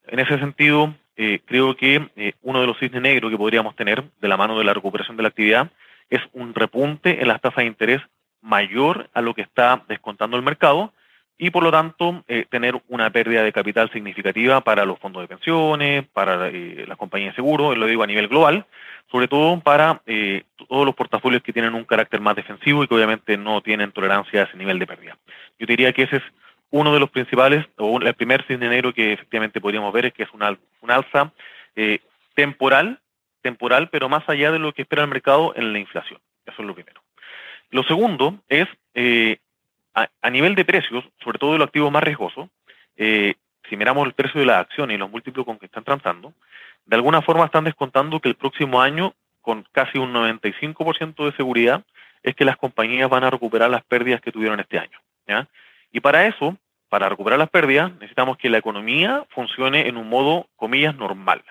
En 0.07 0.19
ese 0.19 0.37
sentido, 0.39 0.93
eh, 1.17 1.39
creo 1.45 1.75
que 1.75 2.09
eh, 2.15 2.33
uno 2.43 2.61
de 2.61 2.67
los 2.67 2.77
cisnes 2.77 3.01
negros 3.01 3.31
que 3.31 3.37
podríamos 3.37 3.75
tener 3.75 4.03
de 4.21 4.27
la 4.27 4.37
mano 4.37 4.57
de 4.57 4.63
la 4.63 4.73
recuperación 4.73 5.17
de 5.17 5.23
la 5.23 5.29
actividad 5.29 5.71
es 6.09 6.21
un 6.33 6.53
repunte 6.53 7.21
en 7.21 7.27
las 7.27 7.41
tasas 7.41 7.57
de 7.57 7.65
interés 7.65 8.01
mayor 8.41 9.09
a 9.13 9.21
lo 9.21 9.33
que 9.33 9.41
está 9.41 9.83
descontando 9.87 10.37
el 10.37 10.43
mercado 10.43 10.93
y 11.37 11.49
por 11.49 11.63
lo 11.63 11.71
tanto 11.71 12.23
eh, 12.27 12.45
tener 12.49 12.81
una 12.87 13.09
pérdida 13.09 13.43
de 13.43 13.51
capital 13.51 13.91
significativa 13.91 14.61
para 14.61 14.85
los 14.85 14.99
fondos 14.99 15.21
de 15.21 15.27
pensiones, 15.27 16.07
para 16.13 16.49
las 16.49 16.97
compañías 16.97 17.33
de 17.33 17.35
seguro, 17.35 17.75
lo 17.75 17.87
digo 17.87 18.03
a 18.03 18.07
nivel 18.07 18.27
global, 18.27 18.65
sobre 19.11 19.27
todo 19.27 19.59
para 19.59 20.01
todos 20.67 20.85
los 20.85 20.95
portafolios 20.95 21.43
que 21.43 21.53
tienen 21.53 21.73
un 21.73 21.83
carácter 21.83 22.21
más 22.21 22.35
defensivo 22.35 22.83
y 22.83 22.87
que 22.87 22.95
obviamente 22.95 23.37
no 23.37 23.61
tienen 23.61 23.91
tolerancia 23.91 24.41
a 24.41 24.43
ese 24.45 24.57
nivel 24.57 24.79
de 24.79 24.87
pérdida. 24.87 25.17
Yo 25.59 25.67
diría 25.67 25.93
que 25.93 26.03
ese 26.03 26.17
es 26.17 26.23
uno 26.71 26.93
de 26.93 26.99
los 26.99 27.09
principales, 27.09 27.65
o 27.77 27.99
el 27.99 28.13
primer 28.15 28.45
cisne 28.47 28.67
negro 28.67 28.93
que 28.93 29.13
efectivamente 29.13 29.61
podríamos 29.61 29.93
ver 29.93 30.07
es 30.07 30.13
que 30.13 30.23
es 30.23 30.29
una, 30.33 30.57
alza 30.87 31.31
eh, 31.75 31.99
temporal, 32.33 32.99
temporal, 33.41 33.89
pero 33.89 34.09
más 34.09 34.27
allá 34.27 34.51
de 34.51 34.59
lo 34.59 34.73
que 34.73 34.81
espera 34.81 35.03
el 35.03 35.09
mercado 35.09 35.53
en 35.55 35.71
la 35.71 35.79
inflación. 35.79 36.19
Eso 36.45 36.61
es 36.61 36.67
lo 36.67 36.75
primero. 36.75 37.01
Lo 37.69 37.83
segundo 37.83 38.39
es, 38.49 38.67
eh, 38.93 39.37
a, 39.95 40.29
nivel 40.29 40.55
de 40.55 40.65
precios, 40.65 41.05
sobre 41.23 41.39
todo 41.39 41.53
de 41.53 41.59
los 41.59 41.67
activos 41.67 41.91
más 41.91 42.03
riesgosos, 42.03 42.49
eh, 42.97 43.35
si 43.69 43.77
miramos 43.77 44.05
el 44.05 44.13
precio 44.13 44.39
de 44.39 44.45
las 44.45 44.57
acciones 44.57 44.95
y 44.95 44.97
los 44.97 45.09
múltiplos 45.09 45.45
con 45.45 45.57
que 45.57 45.65
están 45.65 45.83
transando, 45.83 46.33
de 46.85 46.95
alguna 46.95 47.21
forma 47.21 47.45
están 47.45 47.63
descontando 47.63 48.19
que 48.19 48.29
el 48.29 48.35
próximo 48.35 48.81
año, 48.81 49.13
con 49.41 49.65
casi 49.71 49.97
un 49.97 50.13
95% 50.13 51.25
de 51.25 51.35
seguridad, 51.35 51.83
es 52.21 52.35
que 52.35 52.45
las 52.45 52.57
compañías 52.57 53.09
van 53.09 53.23
a 53.23 53.29
recuperar 53.29 53.69
las 53.69 53.83
pérdidas 53.83 54.21
que 54.21 54.31
tuvieron 54.31 54.59
este 54.59 54.79
año. 54.79 54.99
Y 55.91 55.99
para 56.01 56.27
eso, 56.27 56.57
para 56.89 57.09
recuperar 57.09 57.39
las 57.39 57.49
pérdidas, 57.49 57.93
necesitamos 57.93 58.37
que 58.37 58.49
la 58.49 58.57
economía 58.57 59.25
funcione 59.29 59.87
en 59.87 59.97
un 59.97 60.09
modo, 60.09 60.47
comillas, 60.55 60.95
normal. 60.95 61.43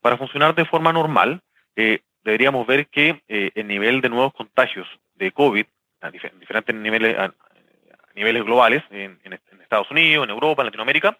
Para 0.00 0.16
funcionar 0.16 0.54
de 0.54 0.64
forma 0.64 0.92
normal, 0.92 1.40
eh, 1.76 2.00
deberíamos 2.22 2.66
ver 2.66 2.86
que 2.86 3.22
eh, 3.28 3.50
el 3.54 3.66
nivel 3.66 4.00
de 4.00 4.08
nuevos 4.08 4.32
contagios 4.32 4.86
de 5.14 5.32
COVID 5.32 5.66
a 6.00 6.10
diferentes 6.10 6.74
niveles, 6.74 7.16
niveles 8.14 8.44
globales, 8.44 8.82
en, 8.90 9.18
Estados 9.60 9.90
Unidos, 9.90 10.24
en 10.24 10.30
Europa, 10.30 10.62
en 10.62 10.66
Latinoamérica, 10.66 11.18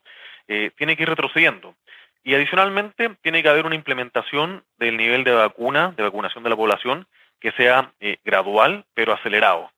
eh, 0.48 0.70
tiene 0.76 0.96
que 0.96 1.04
ir 1.04 1.08
retrocediendo. 1.08 1.76
Y 2.22 2.34
adicionalmente 2.34 3.16
tiene 3.22 3.42
que 3.42 3.48
haber 3.48 3.64
una 3.64 3.74
implementación 3.74 4.64
del 4.78 4.96
nivel 4.96 5.24
de 5.24 5.32
vacuna, 5.32 5.94
de 5.96 6.02
vacunación 6.02 6.44
de 6.44 6.50
la 6.50 6.56
población, 6.56 7.06
que 7.40 7.52
sea 7.52 7.92
gradual, 8.24 8.84
pero 8.92 9.14
acelerado, 9.14 9.70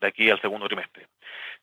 de 0.00 0.08
aquí 0.08 0.28
al 0.28 0.40
segundo 0.40 0.66
trimestre. 0.66 1.06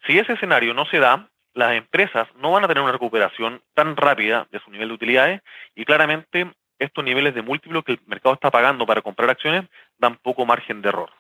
Si 0.08 0.18
ese 0.18 0.34
escenario 0.34 0.74
no 0.74 0.86
se 0.86 1.00
da, 1.00 1.28
las 1.54 1.74
empresas 1.74 2.28
no 2.36 2.52
van 2.52 2.64
a 2.64 2.68
tener 2.68 2.82
una 2.82 2.92
recuperación 2.92 3.62
tan 3.74 3.96
rápida 3.96 4.48
de 4.52 4.60
su 4.60 4.72
nivel 4.72 4.90
de 4.90 4.94
utilidades 4.96 5.42
y 5.76 5.86
claramente 5.86 6.52
estos 6.80 7.04
niveles 7.04 7.36
de 7.36 7.42
múltiplo 7.42 7.84
que 7.84 7.94
el 7.94 8.00
mercado 8.08 8.34
está 8.34 8.52
pagando 8.52 8.86
para 8.86 9.02
comprar 9.02 9.30
acciones 9.30 9.66
dan 9.98 10.18
poco 10.18 10.46
margen 10.46 10.82
de 10.82 10.90
error. 10.90 11.12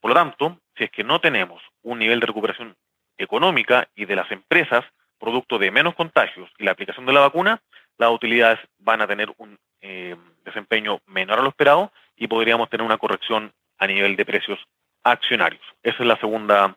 Por 0.00 0.10
lo 0.10 0.14
tanto, 0.14 0.58
si 0.76 0.84
es 0.84 0.90
que 0.90 1.04
no 1.04 1.20
tenemos 1.20 1.62
un 1.82 1.98
nivel 1.98 2.20
de 2.20 2.26
recuperación 2.26 2.76
económica 3.18 3.88
y 3.94 4.04
de 4.04 4.16
las 4.16 4.30
empresas, 4.30 4.84
producto 5.18 5.58
de 5.58 5.70
menos 5.70 5.94
contagios 5.94 6.50
y 6.58 6.64
la 6.64 6.72
aplicación 6.72 7.06
de 7.06 7.12
la 7.12 7.20
vacuna, 7.20 7.60
las 7.98 8.10
utilidades 8.10 8.58
van 8.78 9.00
a 9.00 9.06
tener 9.06 9.32
un 9.36 9.58
eh, 9.80 10.16
desempeño 10.44 11.00
menor 11.06 11.38
a 11.38 11.42
lo 11.42 11.48
esperado 11.48 11.92
y 12.16 12.26
podríamos 12.26 12.68
tener 12.70 12.84
una 12.84 12.98
corrección 12.98 13.52
a 13.78 13.86
nivel 13.86 14.16
de 14.16 14.24
precios 14.24 14.58
accionarios. 15.04 15.62
Esa 15.82 15.98
es 15.98 16.06
la 16.06 16.16
segunda 16.16 16.76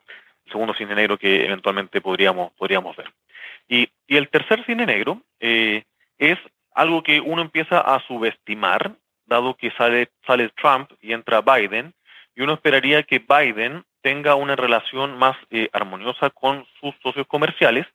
segundo 0.51 0.73
cine 0.73 0.95
negro 0.95 1.17
que 1.17 1.45
eventualmente 1.45 2.01
podríamos, 2.01 2.51
podríamos 2.53 2.95
ver. 2.95 3.11
Y, 3.67 3.89
el 4.07 4.29
tercer 4.29 4.63
cine 4.65 4.85
negro 4.85 5.21
eh, 5.39 5.83
es 6.19 6.37
algo 6.73 7.01
que 7.01 7.19
uno 7.19 7.41
empieza 7.41 7.79
a 7.79 7.99
subestimar, 8.07 8.91
dado 9.25 9.55
que 9.55 9.71
sale, 9.71 10.09
sale 10.27 10.49
Trump 10.49 10.91
y 11.01 11.13
entra 11.13 11.41
Biden, 11.41 11.93
y 12.35 12.41
uno 12.41 12.53
esperaría 12.53 13.01
que 13.03 13.19
Biden 13.19 13.83
tenga 14.05 14.35
una 14.35 14.55
relación 14.55 15.17
más 15.17 15.35
eh, 15.49 15.67
armoniosa 15.73 16.29
con 16.29 16.63
sus 16.79 16.93
socios 17.01 17.25
comerciales, 17.25 17.87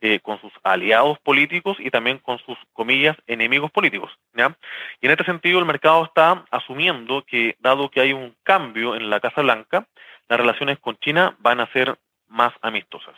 eh, 0.00 0.18
con 0.20 0.40
sus 0.40 0.50
aliados 0.62 1.18
políticos 1.18 1.76
y 1.78 1.90
también 1.90 2.16
con 2.16 2.38
sus, 2.38 2.56
comillas, 2.72 3.18
enemigos 3.26 3.70
políticos. 3.70 4.10
¿ya? 4.32 4.56
Y 5.02 5.04
en 5.04 5.12
este 5.12 5.24
sentido 5.24 5.58
el 5.58 5.66
mercado 5.66 6.06
está 6.06 6.46
asumiendo 6.50 7.22
que, 7.26 7.54
dado 7.60 7.90
que 7.90 8.00
hay 8.00 8.14
un 8.14 8.34
cambio 8.42 8.96
en 8.96 9.10
la 9.10 9.20
Casa 9.20 9.42
Blanca, 9.42 9.86
las 10.26 10.40
relaciones 10.40 10.78
con 10.78 10.96
China 10.96 11.36
van 11.40 11.60
a 11.60 11.70
ser 11.70 11.98
más 12.28 12.54
amistosas. 12.62 13.14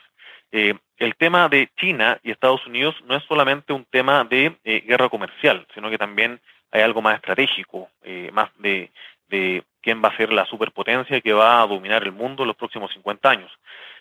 Eh, 0.51 0.75
el 0.97 1.15
tema 1.15 1.49
de 1.49 1.71
China 1.77 2.19
y 2.25 2.33
Estados 2.33 2.67
Unidos 2.67 2.97
no 3.07 3.15
es 3.15 3.23
solamente 3.29 3.73
un 3.73 3.85
tema 3.85 4.25
de 4.25 4.57
guerra 4.65 5.09
comercial, 5.09 5.69
sino 5.73 5.89
que 5.89 5.99
también 5.99 6.41
hay 6.73 6.83
algo 6.83 7.01
más 7.01 7.15
estratégico, 7.15 7.89
más 8.33 8.51
de, 8.59 8.91
quién 9.81 10.03
va 10.03 10.09
a 10.09 10.17
ser 10.17 10.33
la 10.33 10.47
superpotencia 10.47 11.21
que 11.21 11.33
va 11.33 11.63
a 11.63 11.67
dominar 11.67 12.03
el 12.03 12.13
mundo 12.13 12.43
en 12.43 12.49
los 12.49 12.57
próximos 12.57 12.93
50 12.93 13.31
años. 13.31 13.53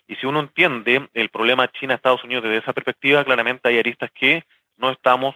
Y 0.07 0.15
si 0.15 0.25
uno 0.25 0.39
entiende 0.39 1.07
el 1.13 1.29
problema 1.29 1.71
China-Estados 1.71 2.23
Unidos 2.23 2.43
desde 2.43 2.57
esa 2.57 2.73
perspectiva, 2.73 3.23
claramente 3.23 3.69
hay 3.69 3.79
aristas 3.79 4.11
que 4.11 4.43
no 4.77 4.91
estamos 4.91 5.35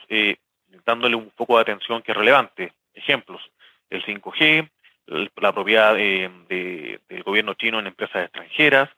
dándole 0.85 1.15
un 1.15 1.31
poco 1.31 1.55
de 1.55 1.61
atención 1.61 2.01
que 2.01 2.11
es 2.11 2.17
relevante. 2.17 2.73
Ejemplos, 2.93 3.41
el 3.89 4.03
5G, 4.03 4.69
la 5.07 5.53
propiedad 5.53 5.95
del 5.95 7.23
gobierno 7.25 7.53
chino 7.53 7.79
en 7.79 7.87
empresas 7.87 8.23
extranjeras, 8.23 8.89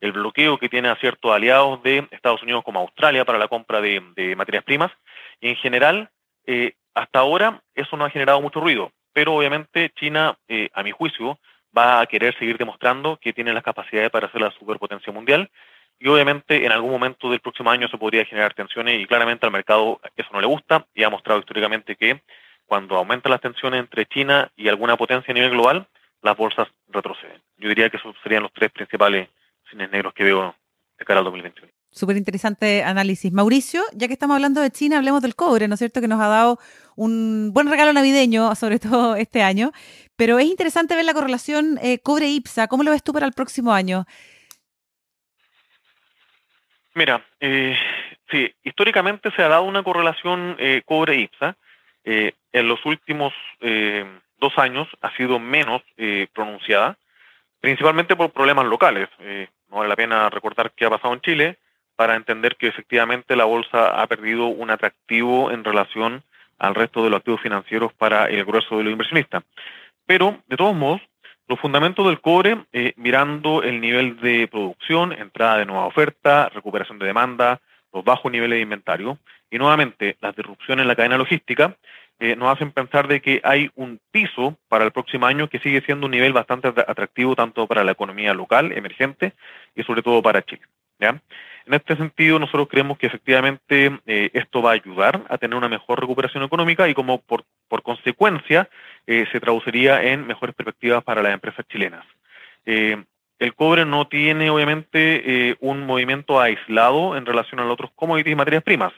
el 0.00 0.12
bloqueo 0.12 0.58
que 0.58 0.68
tiene 0.68 0.88
a 0.88 0.96
ciertos 0.96 1.32
aliados 1.32 1.82
de 1.82 2.06
Estados 2.10 2.42
Unidos 2.42 2.64
como 2.64 2.80
Australia 2.80 3.24
para 3.24 3.38
la 3.38 3.48
compra 3.48 3.80
de, 3.80 4.34
materias 4.36 4.64
primas. 4.64 4.92
Y 5.40 5.48
en 5.48 5.56
general, 5.56 6.10
eh, 6.46 6.74
hasta 6.94 7.20
ahora 7.20 7.62
eso 7.74 7.96
no 7.96 8.04
ha 8.04 8.10
generado 8.10 8.40
mucho 8.40 8.60
ruido, 8.60 8.92
pero 9.12 9.34
obviamente 9.34 9.90
China, 9.96 10.36
eh, 10.48 10.68
a 10.72 10.82
mi 10.82 10.90
juicio, 10.90 11.38
va 11.76 12.00
a 12.00 12.06
querer 12.06 12.36
seguir 12.38 12.58
demostrando 12.58 13.18
que 13.18 13.32
tiene 13.32 13.52
las 13.52 13.62
capacidades 13.62 14.10
para 14.10 14.30
ser 14.30 14.40
la 14.40 14.50
superpotencia 14.52 15.12
mundial 15.12 15.50
y 15.98 16.08
obviamente 16.08 16.64
en 16.64 16.72
algún 16.72 16.90
momento 16.90 17.30
del 17.30 17.40
próximo 17.40 17.70
año 17.70 17.88
se 17.88 17.96
podría 17.96 18.24
generar 18.24 18.54
tensiones 18.54 19.00
y 19.00 19.06
claramente 19.06 19.46
al 19.46 19.52
mercado 19.52 20.00
eso 20.16 20.28
no 20.32 20.40
le 20.40 20.46
gusta 20.46 20.86
y 20.94 21.04
ha 21.04 21.10
mostrado 21.10 21.40
históricamente 21.40 21.96
que 21.96 22.20
cuando 22.66 22.96
aumentan 22.96 23.30
las 23.30 23.40
tensiones 23.40 23.80
entre 23.80 24.06
China 24.06 24.50
y 24.56 24.68
alguna 24.68 24.96
potencia 24.96 25.32
a 25.32 25.34
nivel 25.34 25.50
global, 25.50 25.86
las 26.22 26.36
bolsas 26.36 26.68
retroceden. 26.88 27.40
Yo 27.58 27.68
diría 27.68 27.90
que 27.90 27.98
esos 27.98 28.16
serían 28.22 28.42
los 28.42 28.52
tres 28.52 28.70
principales 28.70 29.28
cines 29.70 29.90
negros 29.90 30.14
que 30.14 30.24
veo 30.24 30.54
de 30.98 31.04
cara 31.04 31.18
al 31.18 31.24
2021. 31.24 31.70
Súper 31.92 32.16
interesante 32.16 32.82
análisis. 32.82 33.30
Mauricio, 33.32 33.82
ya 33.92 34.06
que 34.06 34.14
estamos 34.14 34.34
hablando 34.34 34.62
de 34.62 34.70
China, 34.70 34.96
hablemos 34.96 35.20
del 35.20 35.34
cobre, 35.34 35.68
¿no 35.68 35.74
es 35.74 35.78
cierto? 35.78 36.00
Que 36.00 36.08
nos 36.08 36.22
ha 36.22 36.26
dado 36.26 36.58
un 36.96 37.50
buen 37.52 37.68
regalo 37.68 37.92
navideño, 37.92 38.54
sobre 38.56 38.78
todo 38.78 39.14
este 39.14 39.42
año. 39.42 39.72
Pero 40.16 40.38
es 40.38 40.46
interesante 40.46 40.96
ver 40.96 41.04
la 41.04 41.12
correlación 41.12 41.78
eh, 41.82 41.98
cobre-IPSA. 41.98 42.66
¿Cómo 42.68 42.82
lo 42.82 42.92
ves 42.92 43.02
tú 43.02 43.12
para 43.12 43.26
el 43.26 43.34
próximo 43.34 43.74
año? 43.74 44.06
Mira, 46.94 47.26
eh, 47.40 47.76
sí, 48.30 48.50
históricamente 48.64 49.30
se 49.36 49.42
ha 49.42 49.48
dado 49.48 49.64
una 49.64 49.82
correlación 49.82 50.56
eh, 50.58 50.80
cobre-IPSA. 50.86 51.56
Eh, 52.04 52.32
en 52.52 52.68
los 52.68 52.84
últimos 52.86 53.34
eh, 53.60 54.04
dos 54.38 54.56
años 54.56 54.88
ha 55.02 55.14
sido 55.14 55.38
menos 55.38 55.82
eh, 55.98 56.26
pronunciada, 56.32 56.96
principalmente 57.60 58.16
por 58.16 58.30
problemas 58.30 58.64
locales. 58.64 59.08
no 59.70 59.76
vale 59.76 59.90
la 59.90 59.96
pena 59.96 60.30
recordar 60.30 60.72
qué 60.72 60.86
ha 60.86 60.90
pasado 60.90 61.12
en 61.12 61.20
Chile 61.20 61.58
para 62.02 62.16
entender 62.16 62.56
que 62.56 62.66
efectivamente 62.66 63.36
la 63.36 63.44
bolsa 63.44 64.02
ha 64.02 64.04
perdido 64.08 64.48
un 64.48 64.72
atractivo 64.72 65.52
en 65.52 65.62
relación 65.62 66.24
al 66.58 66.74
resto 66.74 67.04
de 67.04 67.10
los 67.10 67.18
activos 67.18 67.40
financieros 67.40 67.92
para 67.92 68.26
el 68.26 68.44
grueso 68.44 68.76
de 68.76 68.82
los 68.82 68.90
inversionistas. 68.90 69.44
Pero, 70.04 70.42
de 70.48 70.56
todos 70.56 70.74
modos, 70.74 71.00
los 71.46 71.60
fundamentos 71.60 72.04
del 72.04 72.20
cobre, 72.20 72.66
mirando 72.96 73.62
el 73.62 73.80
nivel 73.80 74.18
de 74.18 74.48
producción, 74.48 75.12
entrada 75.12 75.58
de 75.58 75.64
nueva 75.64 75.86
oferta, 75.86 76.48
recuperación 76.48 76.98
de 76.98 77.06
demanda, 77.06 77.60
los 77.92 78.02
bajos 78.02 78.32
niveles 78.32 78.56
de 78.56 78.62
inventario 78.62 79.16
y 79.48 79.58
nuevamente 79.58 80.16
las 80.20 80.34
disrupciones 80.34 80.82
en 80.82 80.88
la 80.88 80.96
cadena 80.96 81.18
logística 81.18 81.76
eh, 82.18 82.34
nos 82.34 82.48
hacen 82.48 82.72
pensar 82.72 83.06
de 83.06 83.22
que 83.22 83.40
hay 83.44 83.70
un 83.76 84.00
piso 84.10 84.58
para 84.66 84.84
el 84.84 84.90
próximo 84.90 85.26
año 85.26 85.48
que 85.48 85.60
sigue 85.60 85.82
siendo 85.82 86.06
un 86.06 86.10
nivel 86.10 86.32
bastante 86.32 86.66
atractivo 86.66 87.36
tanto 87.36 87.68
para 87.68 87.84
la 87.84 87.92
economía 87.92 88.34
local, 88.34 88.72
emergente 88.72 89.34
y 89.76 89.84
sobre 89.84 90.02
todo 90.02 90.20
para 90.20 90.42
Chile. 90.42 90.62
En 91.00 91.74
este 91.74 91.96
sentido, 91.96 92.38
nosotros 92.38 92.68
creemos 92.68 92.98
que 92.98 93.06
efectivamente 93.06 94.00
eh, 94.06 94.30
esto 94.34 94.62
va 94.62 94.70
a 94.70 94.74
ayudar 94.74 95.24
a 95.28 95.38
tener 95.38 95.56
una 95.56 95.68
mejor 95.68 96.00
recuperación 96.00 96.44
económica 96.44 96.88
y 96.88 96.94
como 96.94 97.20
por, 97.20 97.44
consecuencia, 97.82 98.68
se 99.06 99.40
traduciría 99.40 100.02
en 100.02 100.26
mejores 100.26 100.54
perspectivas 100.54 101.02
para 101.02 101.22
las 101.22 101.34
empresas 101.34 101.66
chilenas. 101.68 102.04
el 102.64 103.54
cobre 103.56 103.84
no 103.84 104.06
tiene, 104.06 104.50
obviamente, 104.50 105.56
un 105.60 105.84
movimiento 105.86 106.40
aislado 106.40 107.16
en 107.16 107.26
relación 107.26 107.60
a 107.60 107.64
los 107.64 107.72
otros 107.72 107.90
commodities 107.96 108.32
y 108.32 108.36
materias 108.36 108.62
primas 108.62 108.92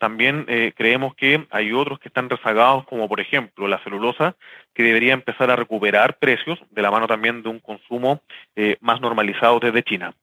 también 0.00 0.46
eh, 0.48 0.72
creemos 0.74 1.14
que 1.14 1.46
hay 1.50 1.72
otros 1.72 2.00
que 2.00 2.08
están 2.08 2.30
rezagados, 2.30 2.86
como 2.86 3.06
por 3.06 3.20
ejemplo 3.20 3.68
la 3.68 3.84
celulosa, 3.84 4.34
que 4.72 4.82
debería 4.82 5.12
empezar 5.12 5.50
a 5.50 5.56
recuperar 5.56 6.16
precios 6.16 6.58
de 6.70 6.80
la 6.80 6.90
mano 6.90 7.06
también 7.06 7.42
de 7.42 7.50
un 7.50 7.60
consumo 7.60 8.22
eh, 8.56 8.78
más 8.80 9.02
normalizado 9.02 9.60
desde 9.60 9.82
China. 9.82 10.14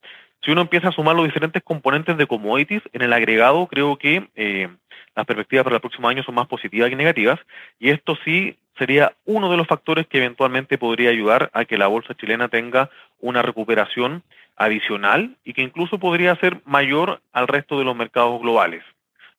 Si 0.43 0.51
uno 0.51 0.61
empieza 0.61 0.89
a 0.89 0.91
sumar 0.93 1.15
los 1.15 1.25
diferentes 1.25 1.63
componentes 1.63 2.17
de 2.17 2.27
commodities, 2.27 2.83
en 2.93 3.01
el 3.01 3.13
agregado 3.13 3.67
creo 3.67 3.97
que 3.97 4.27
eh, 4.35 4.69
las 5.15 5.25
perspectivas 5.25 5.63
para 5.63 5.77
el 5.77 5.81
próximo 5.81 6.07
año 6.07 6.23
son 6.23 6.35
más 6.35 6.47
positivas 6.47 6.89
que 6.89 6.95
negativas, 6.95 7.39
y 7.79 7.89
esto 7.89 8.17
sí 8.23 8.57
sería 8.77 9.13
uno 9.25 9.49
de 9.49 9.57
los 9.57 9.67
factores 9.67 10.07
que 10.07 10.19
eventualmente 10.19 10.77
podría 10.77 11.09
ayudar 11.09 11.49
a 11.53 11.65
que 11.65 11.77
la 11.77 11.87
bolsa 11.87 12.13
chilena 12.13 12.47
tenga 12.47 12.89
una 13.19 13.41
recuperación 13.41 14.23
adicional 14.55 15.35
y 15.43 15.53
que 15.53 15.61
incluso 15.61 15.99
podría 15.99 16.35
ser 16.35 16.61
mayor 16.65 17.21
al 17.33 17.47
resto 17.47 17.79
de 17.79 17.85
los 17.85 17.95
mercados 17.95 18.39
globales. 18.41 18.83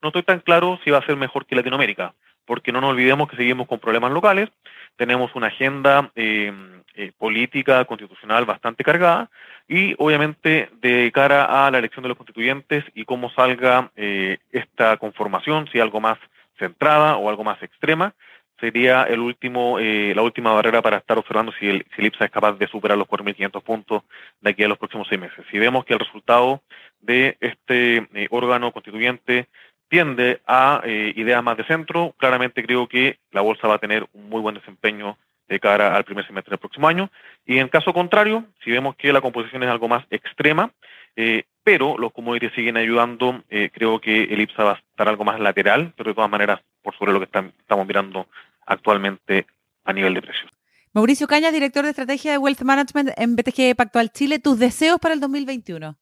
No 0.03 0.09
estoy 0.09 0.23
tan 0.23 0.41
claro 0.41 0.79
si 0.85 0.91
va 0.91 0.99
a 0.99 1.07
ser 1.07 1.17
mejor 1.17 1.47
que 1.47 1.57
Latinoamérica, 1.57 2.15
porque 2.45 2.73
no 2.73 2.81
nos 2.81 2.91
olvidemos 2.91 3.29
que 3.29 3.37
seguimos 3.37 3.67
con 3.67 3.79
problemas 3.79 4.13
locales, 4.13 4.49
tenemos 4.97 5.35
una 5.35 5.47
agenda 5.47 6.11
eh, 6.17 6.53
eh, 6.95 7.13
política, 7.17 7.85
constitucional 7.85 8.47
bastante 8.47 8.83
cargada 8.83 9.31
y 9.69 9.95
obviamente 9.99 10.71
de 10.81 11.13
cara 11.13 11.67
a 11.67 11.71
la 11.71 11.79
elección 11.79 12.03
de 12.03 12.09
los 12.09 12.17
constituyentes 12.17 12.85
y 12.95 13.05
cómo 13.05 13.31
salga 13.31 13.91
eh, 13.97 14.39
esta 14.51 14.97
conformación, 14.97 15.69
si 15.71 15.79
algo 15.79 16.01
más 16.01 16.19
centrada 16.59 17.17
o 17.17 17.29
algo 17.29 17.45
más 17.45 17.63
extrema, 17.63 18.15
sería 18.59 19.05
el 19.05 19.21
último, 19.21 19.79
la 19.79 20.23
última 20.23 20.53
barrera 20.53 20.83
para 20.83 20.97
estar 20.97 21.17
observando 21.17 21.53
si 21.61 21.69
el, 21.69 21.87
si 21.95 22.05
IPSA 22.05 22.25
es 22.25 22.31
capaz 22.33 22.55
de 22.55 22.67
superar 22.67 22.99
los 22.99 23.07
4.500 23.07 23.63
puntos 23.63 24.03
de 24.41 24.51
aquí 24.51 24.65
a 24.65 24.69
los 24.69 24.79
próximos 24.79 25.07
seis 25.09 25.21
meses. 25.21 25.45
Si 25.53 25.61
vemos 25.61 25.85
que 25.85 25.93
el 25.93 26.01
resultado 26.01 26.61
de 27.01 27.37
este 27.39 28.09
órgano 28.31 28.73
constituyente 28.73 29.47
tiende 29.89 30.41
a 30.47 30.83
eh, 30.85 31.13
ideas 31.17 31.43
más 31.43 31.57
de 31.57 31.65
centro, 31.65 32.15
claramente 32.19 32.65
creo 32.65 32.87
que 32.87 33.19
la 33.33 33.41
bolsa 33.41 33.69
va 33.69 33.75
a 33.75 33.79
tener 33.79 34.07
un 34.13 34.29
muy 34.29 34.41
buen 34.41 34.55
desempeño 34.55 35.17
de 35.49 35.61
cara 35.61 35.97
al 35.97 36.05
primer 36.05 36.27
semestre 36.27 36.53
del 36.53 36.59
próximo 36.59 36.89
año. 36.89 37.11
Y 37.47 37.59
en 37.59 37.69
caso 37.69 37.93
contrario, 37.93 38.45
si 38.63 38.71
vemos 38.71 38.97
que 38.97 39.13
la 39.13 39.21
composición 39.21 39.63
es 39.63 39.71
algo 39.71 39.89
más 39.89 40.05
extrema, 40.11 40.71
eh, 41.17 41.45
pero 41.65 41.99
los 41.99 42.13
commodities 42.13 42.53
siguen 42.55 42.77
ayudando, 42.77 43.43
eh, 43.49 43.71
creo 43.73 44.01
que 44.01 44.25
el 44.25 44.41
IPSA 44.41 44.65
va 44.65 44.73
a 44.73 44.83
estar 44.91 45.09
algo 45.09 45.25
más 45.25 45.41
lateral, 45.41 45.93
pero 45.97 46.11
de 46.11 46.15
todas 46.15 46.31
maneras 46.31 46.61
por 46.83 46.97
sobre 46.97 47.13
lo 47.13 47.21
que 47.21 47.25
estamos 47.25 47.87
mirando 47.87 48.29
actualmente 48.67 49.47
a 49.85 49.93
nivel 49.93 50.15
de 50.15 50.23
precios. 50.23 50.51
Mauricio 50.93 51.27
Cañas, 51.27 51.53
director 51.53 51.85
de 51.85 51.91
estrategia 51.91 52.33
de 52.33 52.39
Wealth 52.39 52.63
Management 52.63 53.11
en 53.17 53.37
BTG 53.37 53.77
Pactual 53.77 54.11
Chile, 54.11 54.39
tus 54.39 54.59
deseos 54.59 54.99
para 54.99 55.15
el 55.15 55.21
2021. 55.21 55.97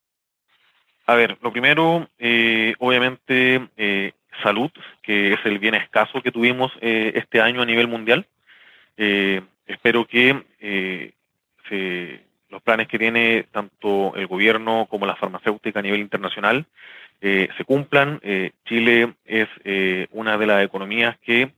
A 1.08 1.14
ver, 1.14 1.38
lo 1.40 1.52
primero, 1.52 2.08
eh, 2.18 2.74
obviamente, 2.80 3.68
eh, 3.76 4.12
salud, 4.42 4.72
que 5.02 5.34
es 5.34 5.40
el 5.44 5.60
bien 5.60 5.76
escaso 5.76 6.20
que 6.20 6.32
tuvimos 6.32 6.72
eh, 6.80 7.12
este 7.14 7.40
año 7.40 7.62
a 7.62 7.66
nivel 7.66 7.86
mundial. 7.86 8.26
espero 8.96 10.06
que 10.06 10.42
los 12.50 12.62
planes 12.62 12.88
que 12.88 12.98
tiene 12.98 13.44
tanto 13.52 14.14
el 14.16 14.26
gobierno 14.26 14.86
como 14.90 15.06
la 15.06 15.16
farmacéutica 15.16 15.78
a 15.80 15.82
nivel 15.82 16.00
internacional 16.00 16.66
se 17.20 17.64
cumplan. 17.66 18.20
Chile 18.64 19.14
es 19.26 19.48
una 20.12 20.38
de 20.38 20.46
las 20.46 20.64
economías 20.64 21.18
que 21.18 21.52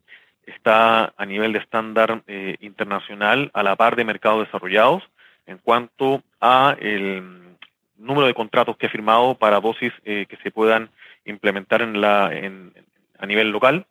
está 0.46 1.12
a 1.16 1.26
nivel 1.26 1.52
de 1.52 1.60
estándar 1.60 2.22
internacional 2.60 3.50
a 3.54 3.62
la 3.62 3.76
par 3.76 3.94
de 3.96 4.04
mercados 4.04 4.46
desarrollados 4.46 5.02
en 5.46 5.58
cuanto 5.58 6.22
a 6.40 6.76
el 6.80 7.56
número 7.98 8.26
de 8.26 8.34
contratos 8.34 8.76
que 8.76 8.86
ha 8.86 8.90
firmado 8.90 9.34
para 9.34 9.60
dosis 9.60 9.92
eh, 10.04 10.26
que 10.28 10.36
se 10.38 10.50
puedan 10.50 10.90
implementar 11.24 11.82
en 11.82 12.00
la, 12.00 12.30
en, 12.32 12.72
a 13.18 13.26
nivel 13.26 13.50
local. 13.50 13.86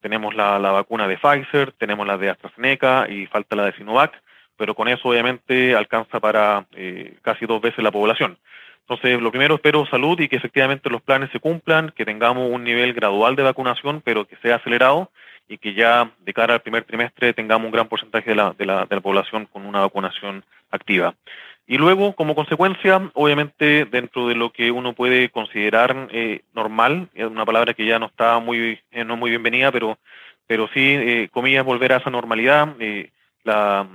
Tenemos 0.00 0.34
la, 0.34 0.58
la, 0.58 0.70
vacuna 0.70 1.06
de 1.06 1.18
Pfizer, 1.18 1.72
tenemos 1.72 2.06
la 2.06 2.16
de 2.16 2.30
AstraZeneca 2.30 3.06
y 3.08 3.26
falta 3.26 3.56
la 3.56 3.66
de 3.66 3.72
Sinovac, 3.72 4.12
pero 4.56 4.74
con 4.74 4.88
eso 4.88 5.08
obviamente 5.08 5.74
alcanza 5.74 6.20
para 6.20 6.66
eh, 6.72 7.16
casi 7.22 7.46
dos 7.46 7.60
veces 7.60 7.84
la 7.84 7.92
población. 7.92 8.38
Entonces, 8.80 9.20
lo 9.20 9.30
primero 9.30 9.54
espero 9.54 9.86
salud 9.86 10.18
y 10.18 10.28
que 10.28 10.36
efectivamente 10.36 10.90
los 10.90 11.02
planes 11.02 11.30
se 11.30 11.38
cumplan, 11.38 11.90
que 11.90 12.04
tengamos 12.04 12.50
un 12.50 12.64
nivel 12.64 12.92
gradual 12.92 13.36
de 13.36 13.44
vacunación, 13.44 14.00
pero 14.04 14.26
que 14.26 14.36
sea 14.36 14.56
acelerado 14.56 15.12
y 15.50 15.58
que 15.58 15.74
ya 15.74 16.08
de 16.20 16.32
cara 16.32 16.54
al 16.54 16.62
primer 16.62 16.84
trimestre 16.84 17.34
tengamos 17.34 17.66
un 17.66 17.72
gran 17.72 17.88
porcentaje 17.88 18.30
de 18.30 18.36
la, 18.36 18.54
de 18.56 18.64
la, 18.64 18.86
de 18.86 18.94
la 18.94 19.00
población 19.00 19.46
con 19.46 19.66
una 19.66 19.80
vacunación 19.80 20.44
activa. 20.70 21.14
Y 21.66 21.76
luego, 21.76 22.14
como 22.14 22.36
consecuencia, 22.36 23.10
obviamente, 23.14 23.84
dentro 23.84 24.28
de 24.28 24.36
lo 24.36 24.52
que 24.52 24.70
uno 24.70 24.92
puede 24.92 25.28
considerar 25.28 26.08
eh, 26.12 26.42
normal, 26.54 27.08
es 27.14 27.26
una 27.26 27.44
palabra 27.44 27.74
que 27.74 27.84
ya 27.84 27.98
no 27.98 28.06
está 28.06 28.38
muy, 28.38 28.78
eh, 28.92 29.04
no 29.04 29.16
muy 29.16 29.30
bienvenida, 29.30 29.72
pero, 29.72 29.98
pero 30.46 30.68
sí, 30.72 30.80
eh, 30.84 31.28
comillas, 31.32 31.64
volver 31.64 31.94
a 31.94 31.96
esa 31.96 32.10
normalidad. 32.10 32.76
Eh, 32.78 33.10
la, 33.42 33.88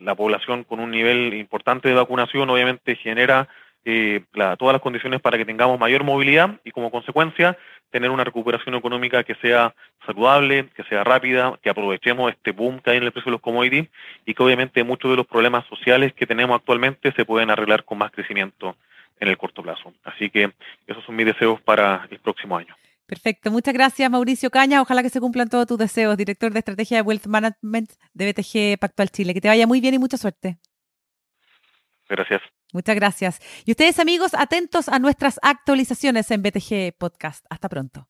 la 0.00 0.14
población 0.14 0.64
con 0.64 0.80
un 0.80 0.90
nivel 0.90 1.32
importante 1.32 1.88
de 1.88 1.94
vacunación, 1.94 2.50
obviamente, 2.50 2.96
genera 2.96 3.48
eh, 3.84 4.24
todas 4.58 4.72
las 4.72 4.80
condiciones 4.80 5.20
para 5.20 5.36
que 5.36 5.44
tengamos 5.44 5.78
mayor 5.78 6.04
movilidad 6.04 6.60
y 6.64 6.70
como 6.70 6.90
consecuencia 6.90 7.56
tener 7.90 8.10
una 8.10 8.24
recuperación 8.24 8.74
económica 8.74 9.22
que 9.24 9.34
sea 9.36 9.74
saludable, 10.06 10.68
que 10.74 10.82
sea 10.84 11.04
rápida, 11.04 11.58
que 11.62 11.70
aprovechemos 11.70 12.32
este 12.32 12.52
boom 12.52 12.80
que 12.80 12.90
hay 12.90 12.96
en 12.96 13.04
el 13.04 13.12
precio 13.12 13.30
de 13.30 13.36
los 13.36 13.40
commodities 13.40 13.88
y 14.26 14.34
que 14.34 14.42
obviamente 14.42 14.82
muchos 14.84 15.10
de 15.10 15.16
los 15.16 15.26
problemas 15.26 15.64
sociales 15.66 16.12
que 16.12 16.26
tenemos 16.26 16.56
actualmente 16.56 17.12
se 17.12 17.24
pueden 17.24 17.50
arreglar 17.50 17.84
con 17.84 17.98
más 17.98 18.10
crecimiento 18.10 18.76
en 19.20 19.28
el 19.28 19.38
corto 19.38 19.62
plazo. 19.62 19.92
Así 20.02 20.30
que 20.30 20.52
esos 20.86 21.04
son 21.04 21.14
mis 21.16 21.26
deseos 21.26 21.60
para 21.60 22.06
el 22.10 22.18
próximo 22.18 22.56
año. 22.56 22.74
Perfecto. 23.06 23.50
Muchas 23.50 23.74
gracias, 23.74 24.10
Mauricio 24.10 24.50
Caña. 24.50 24.80
Ojalá 24.80 25.02
que 25.02 25.10
se 25.10 25.20
cumplan 25.20 25.48
todos 25.48 25.66
tus 25.66 25.78
deseos, 25.78 26.16
director 26.16 26.52
de 26.52 26.60
estrategia 26.60 26.96
de 26.96 27.02
Wealth 27.02 27.26
Management 27.26 27.90
de 28.14 28.32
BTG 28.32 28.80
Pactual 28.80 29.10
Chile. 29.10 29.34
Que 29.34 29.40
te 29.40 29.48
vaya 29.48 29.66
muy 29.66 29.80
bien 29.80 29.94
y 29.94 29.98
mucha 29.98 30.16
suerte. 30.16 30.56
Gracias. 32.08 32.40
Muchas 32.74 32.96
gracias. 32.96 33.38
Y 33.64 33.70
ustedes 33.70 33.98
amigos, 34.00 34.34
atentos 34.34 34.88
a 34.88 34.98
nuestras 34.98 35.38
actualizaciones 35.42 36.30
en 36.30 36.42
BTG 36.42 36.98
Podcast. 36.98 37.46
Hasta 37.48 37.68
pronto. 37.70 38.08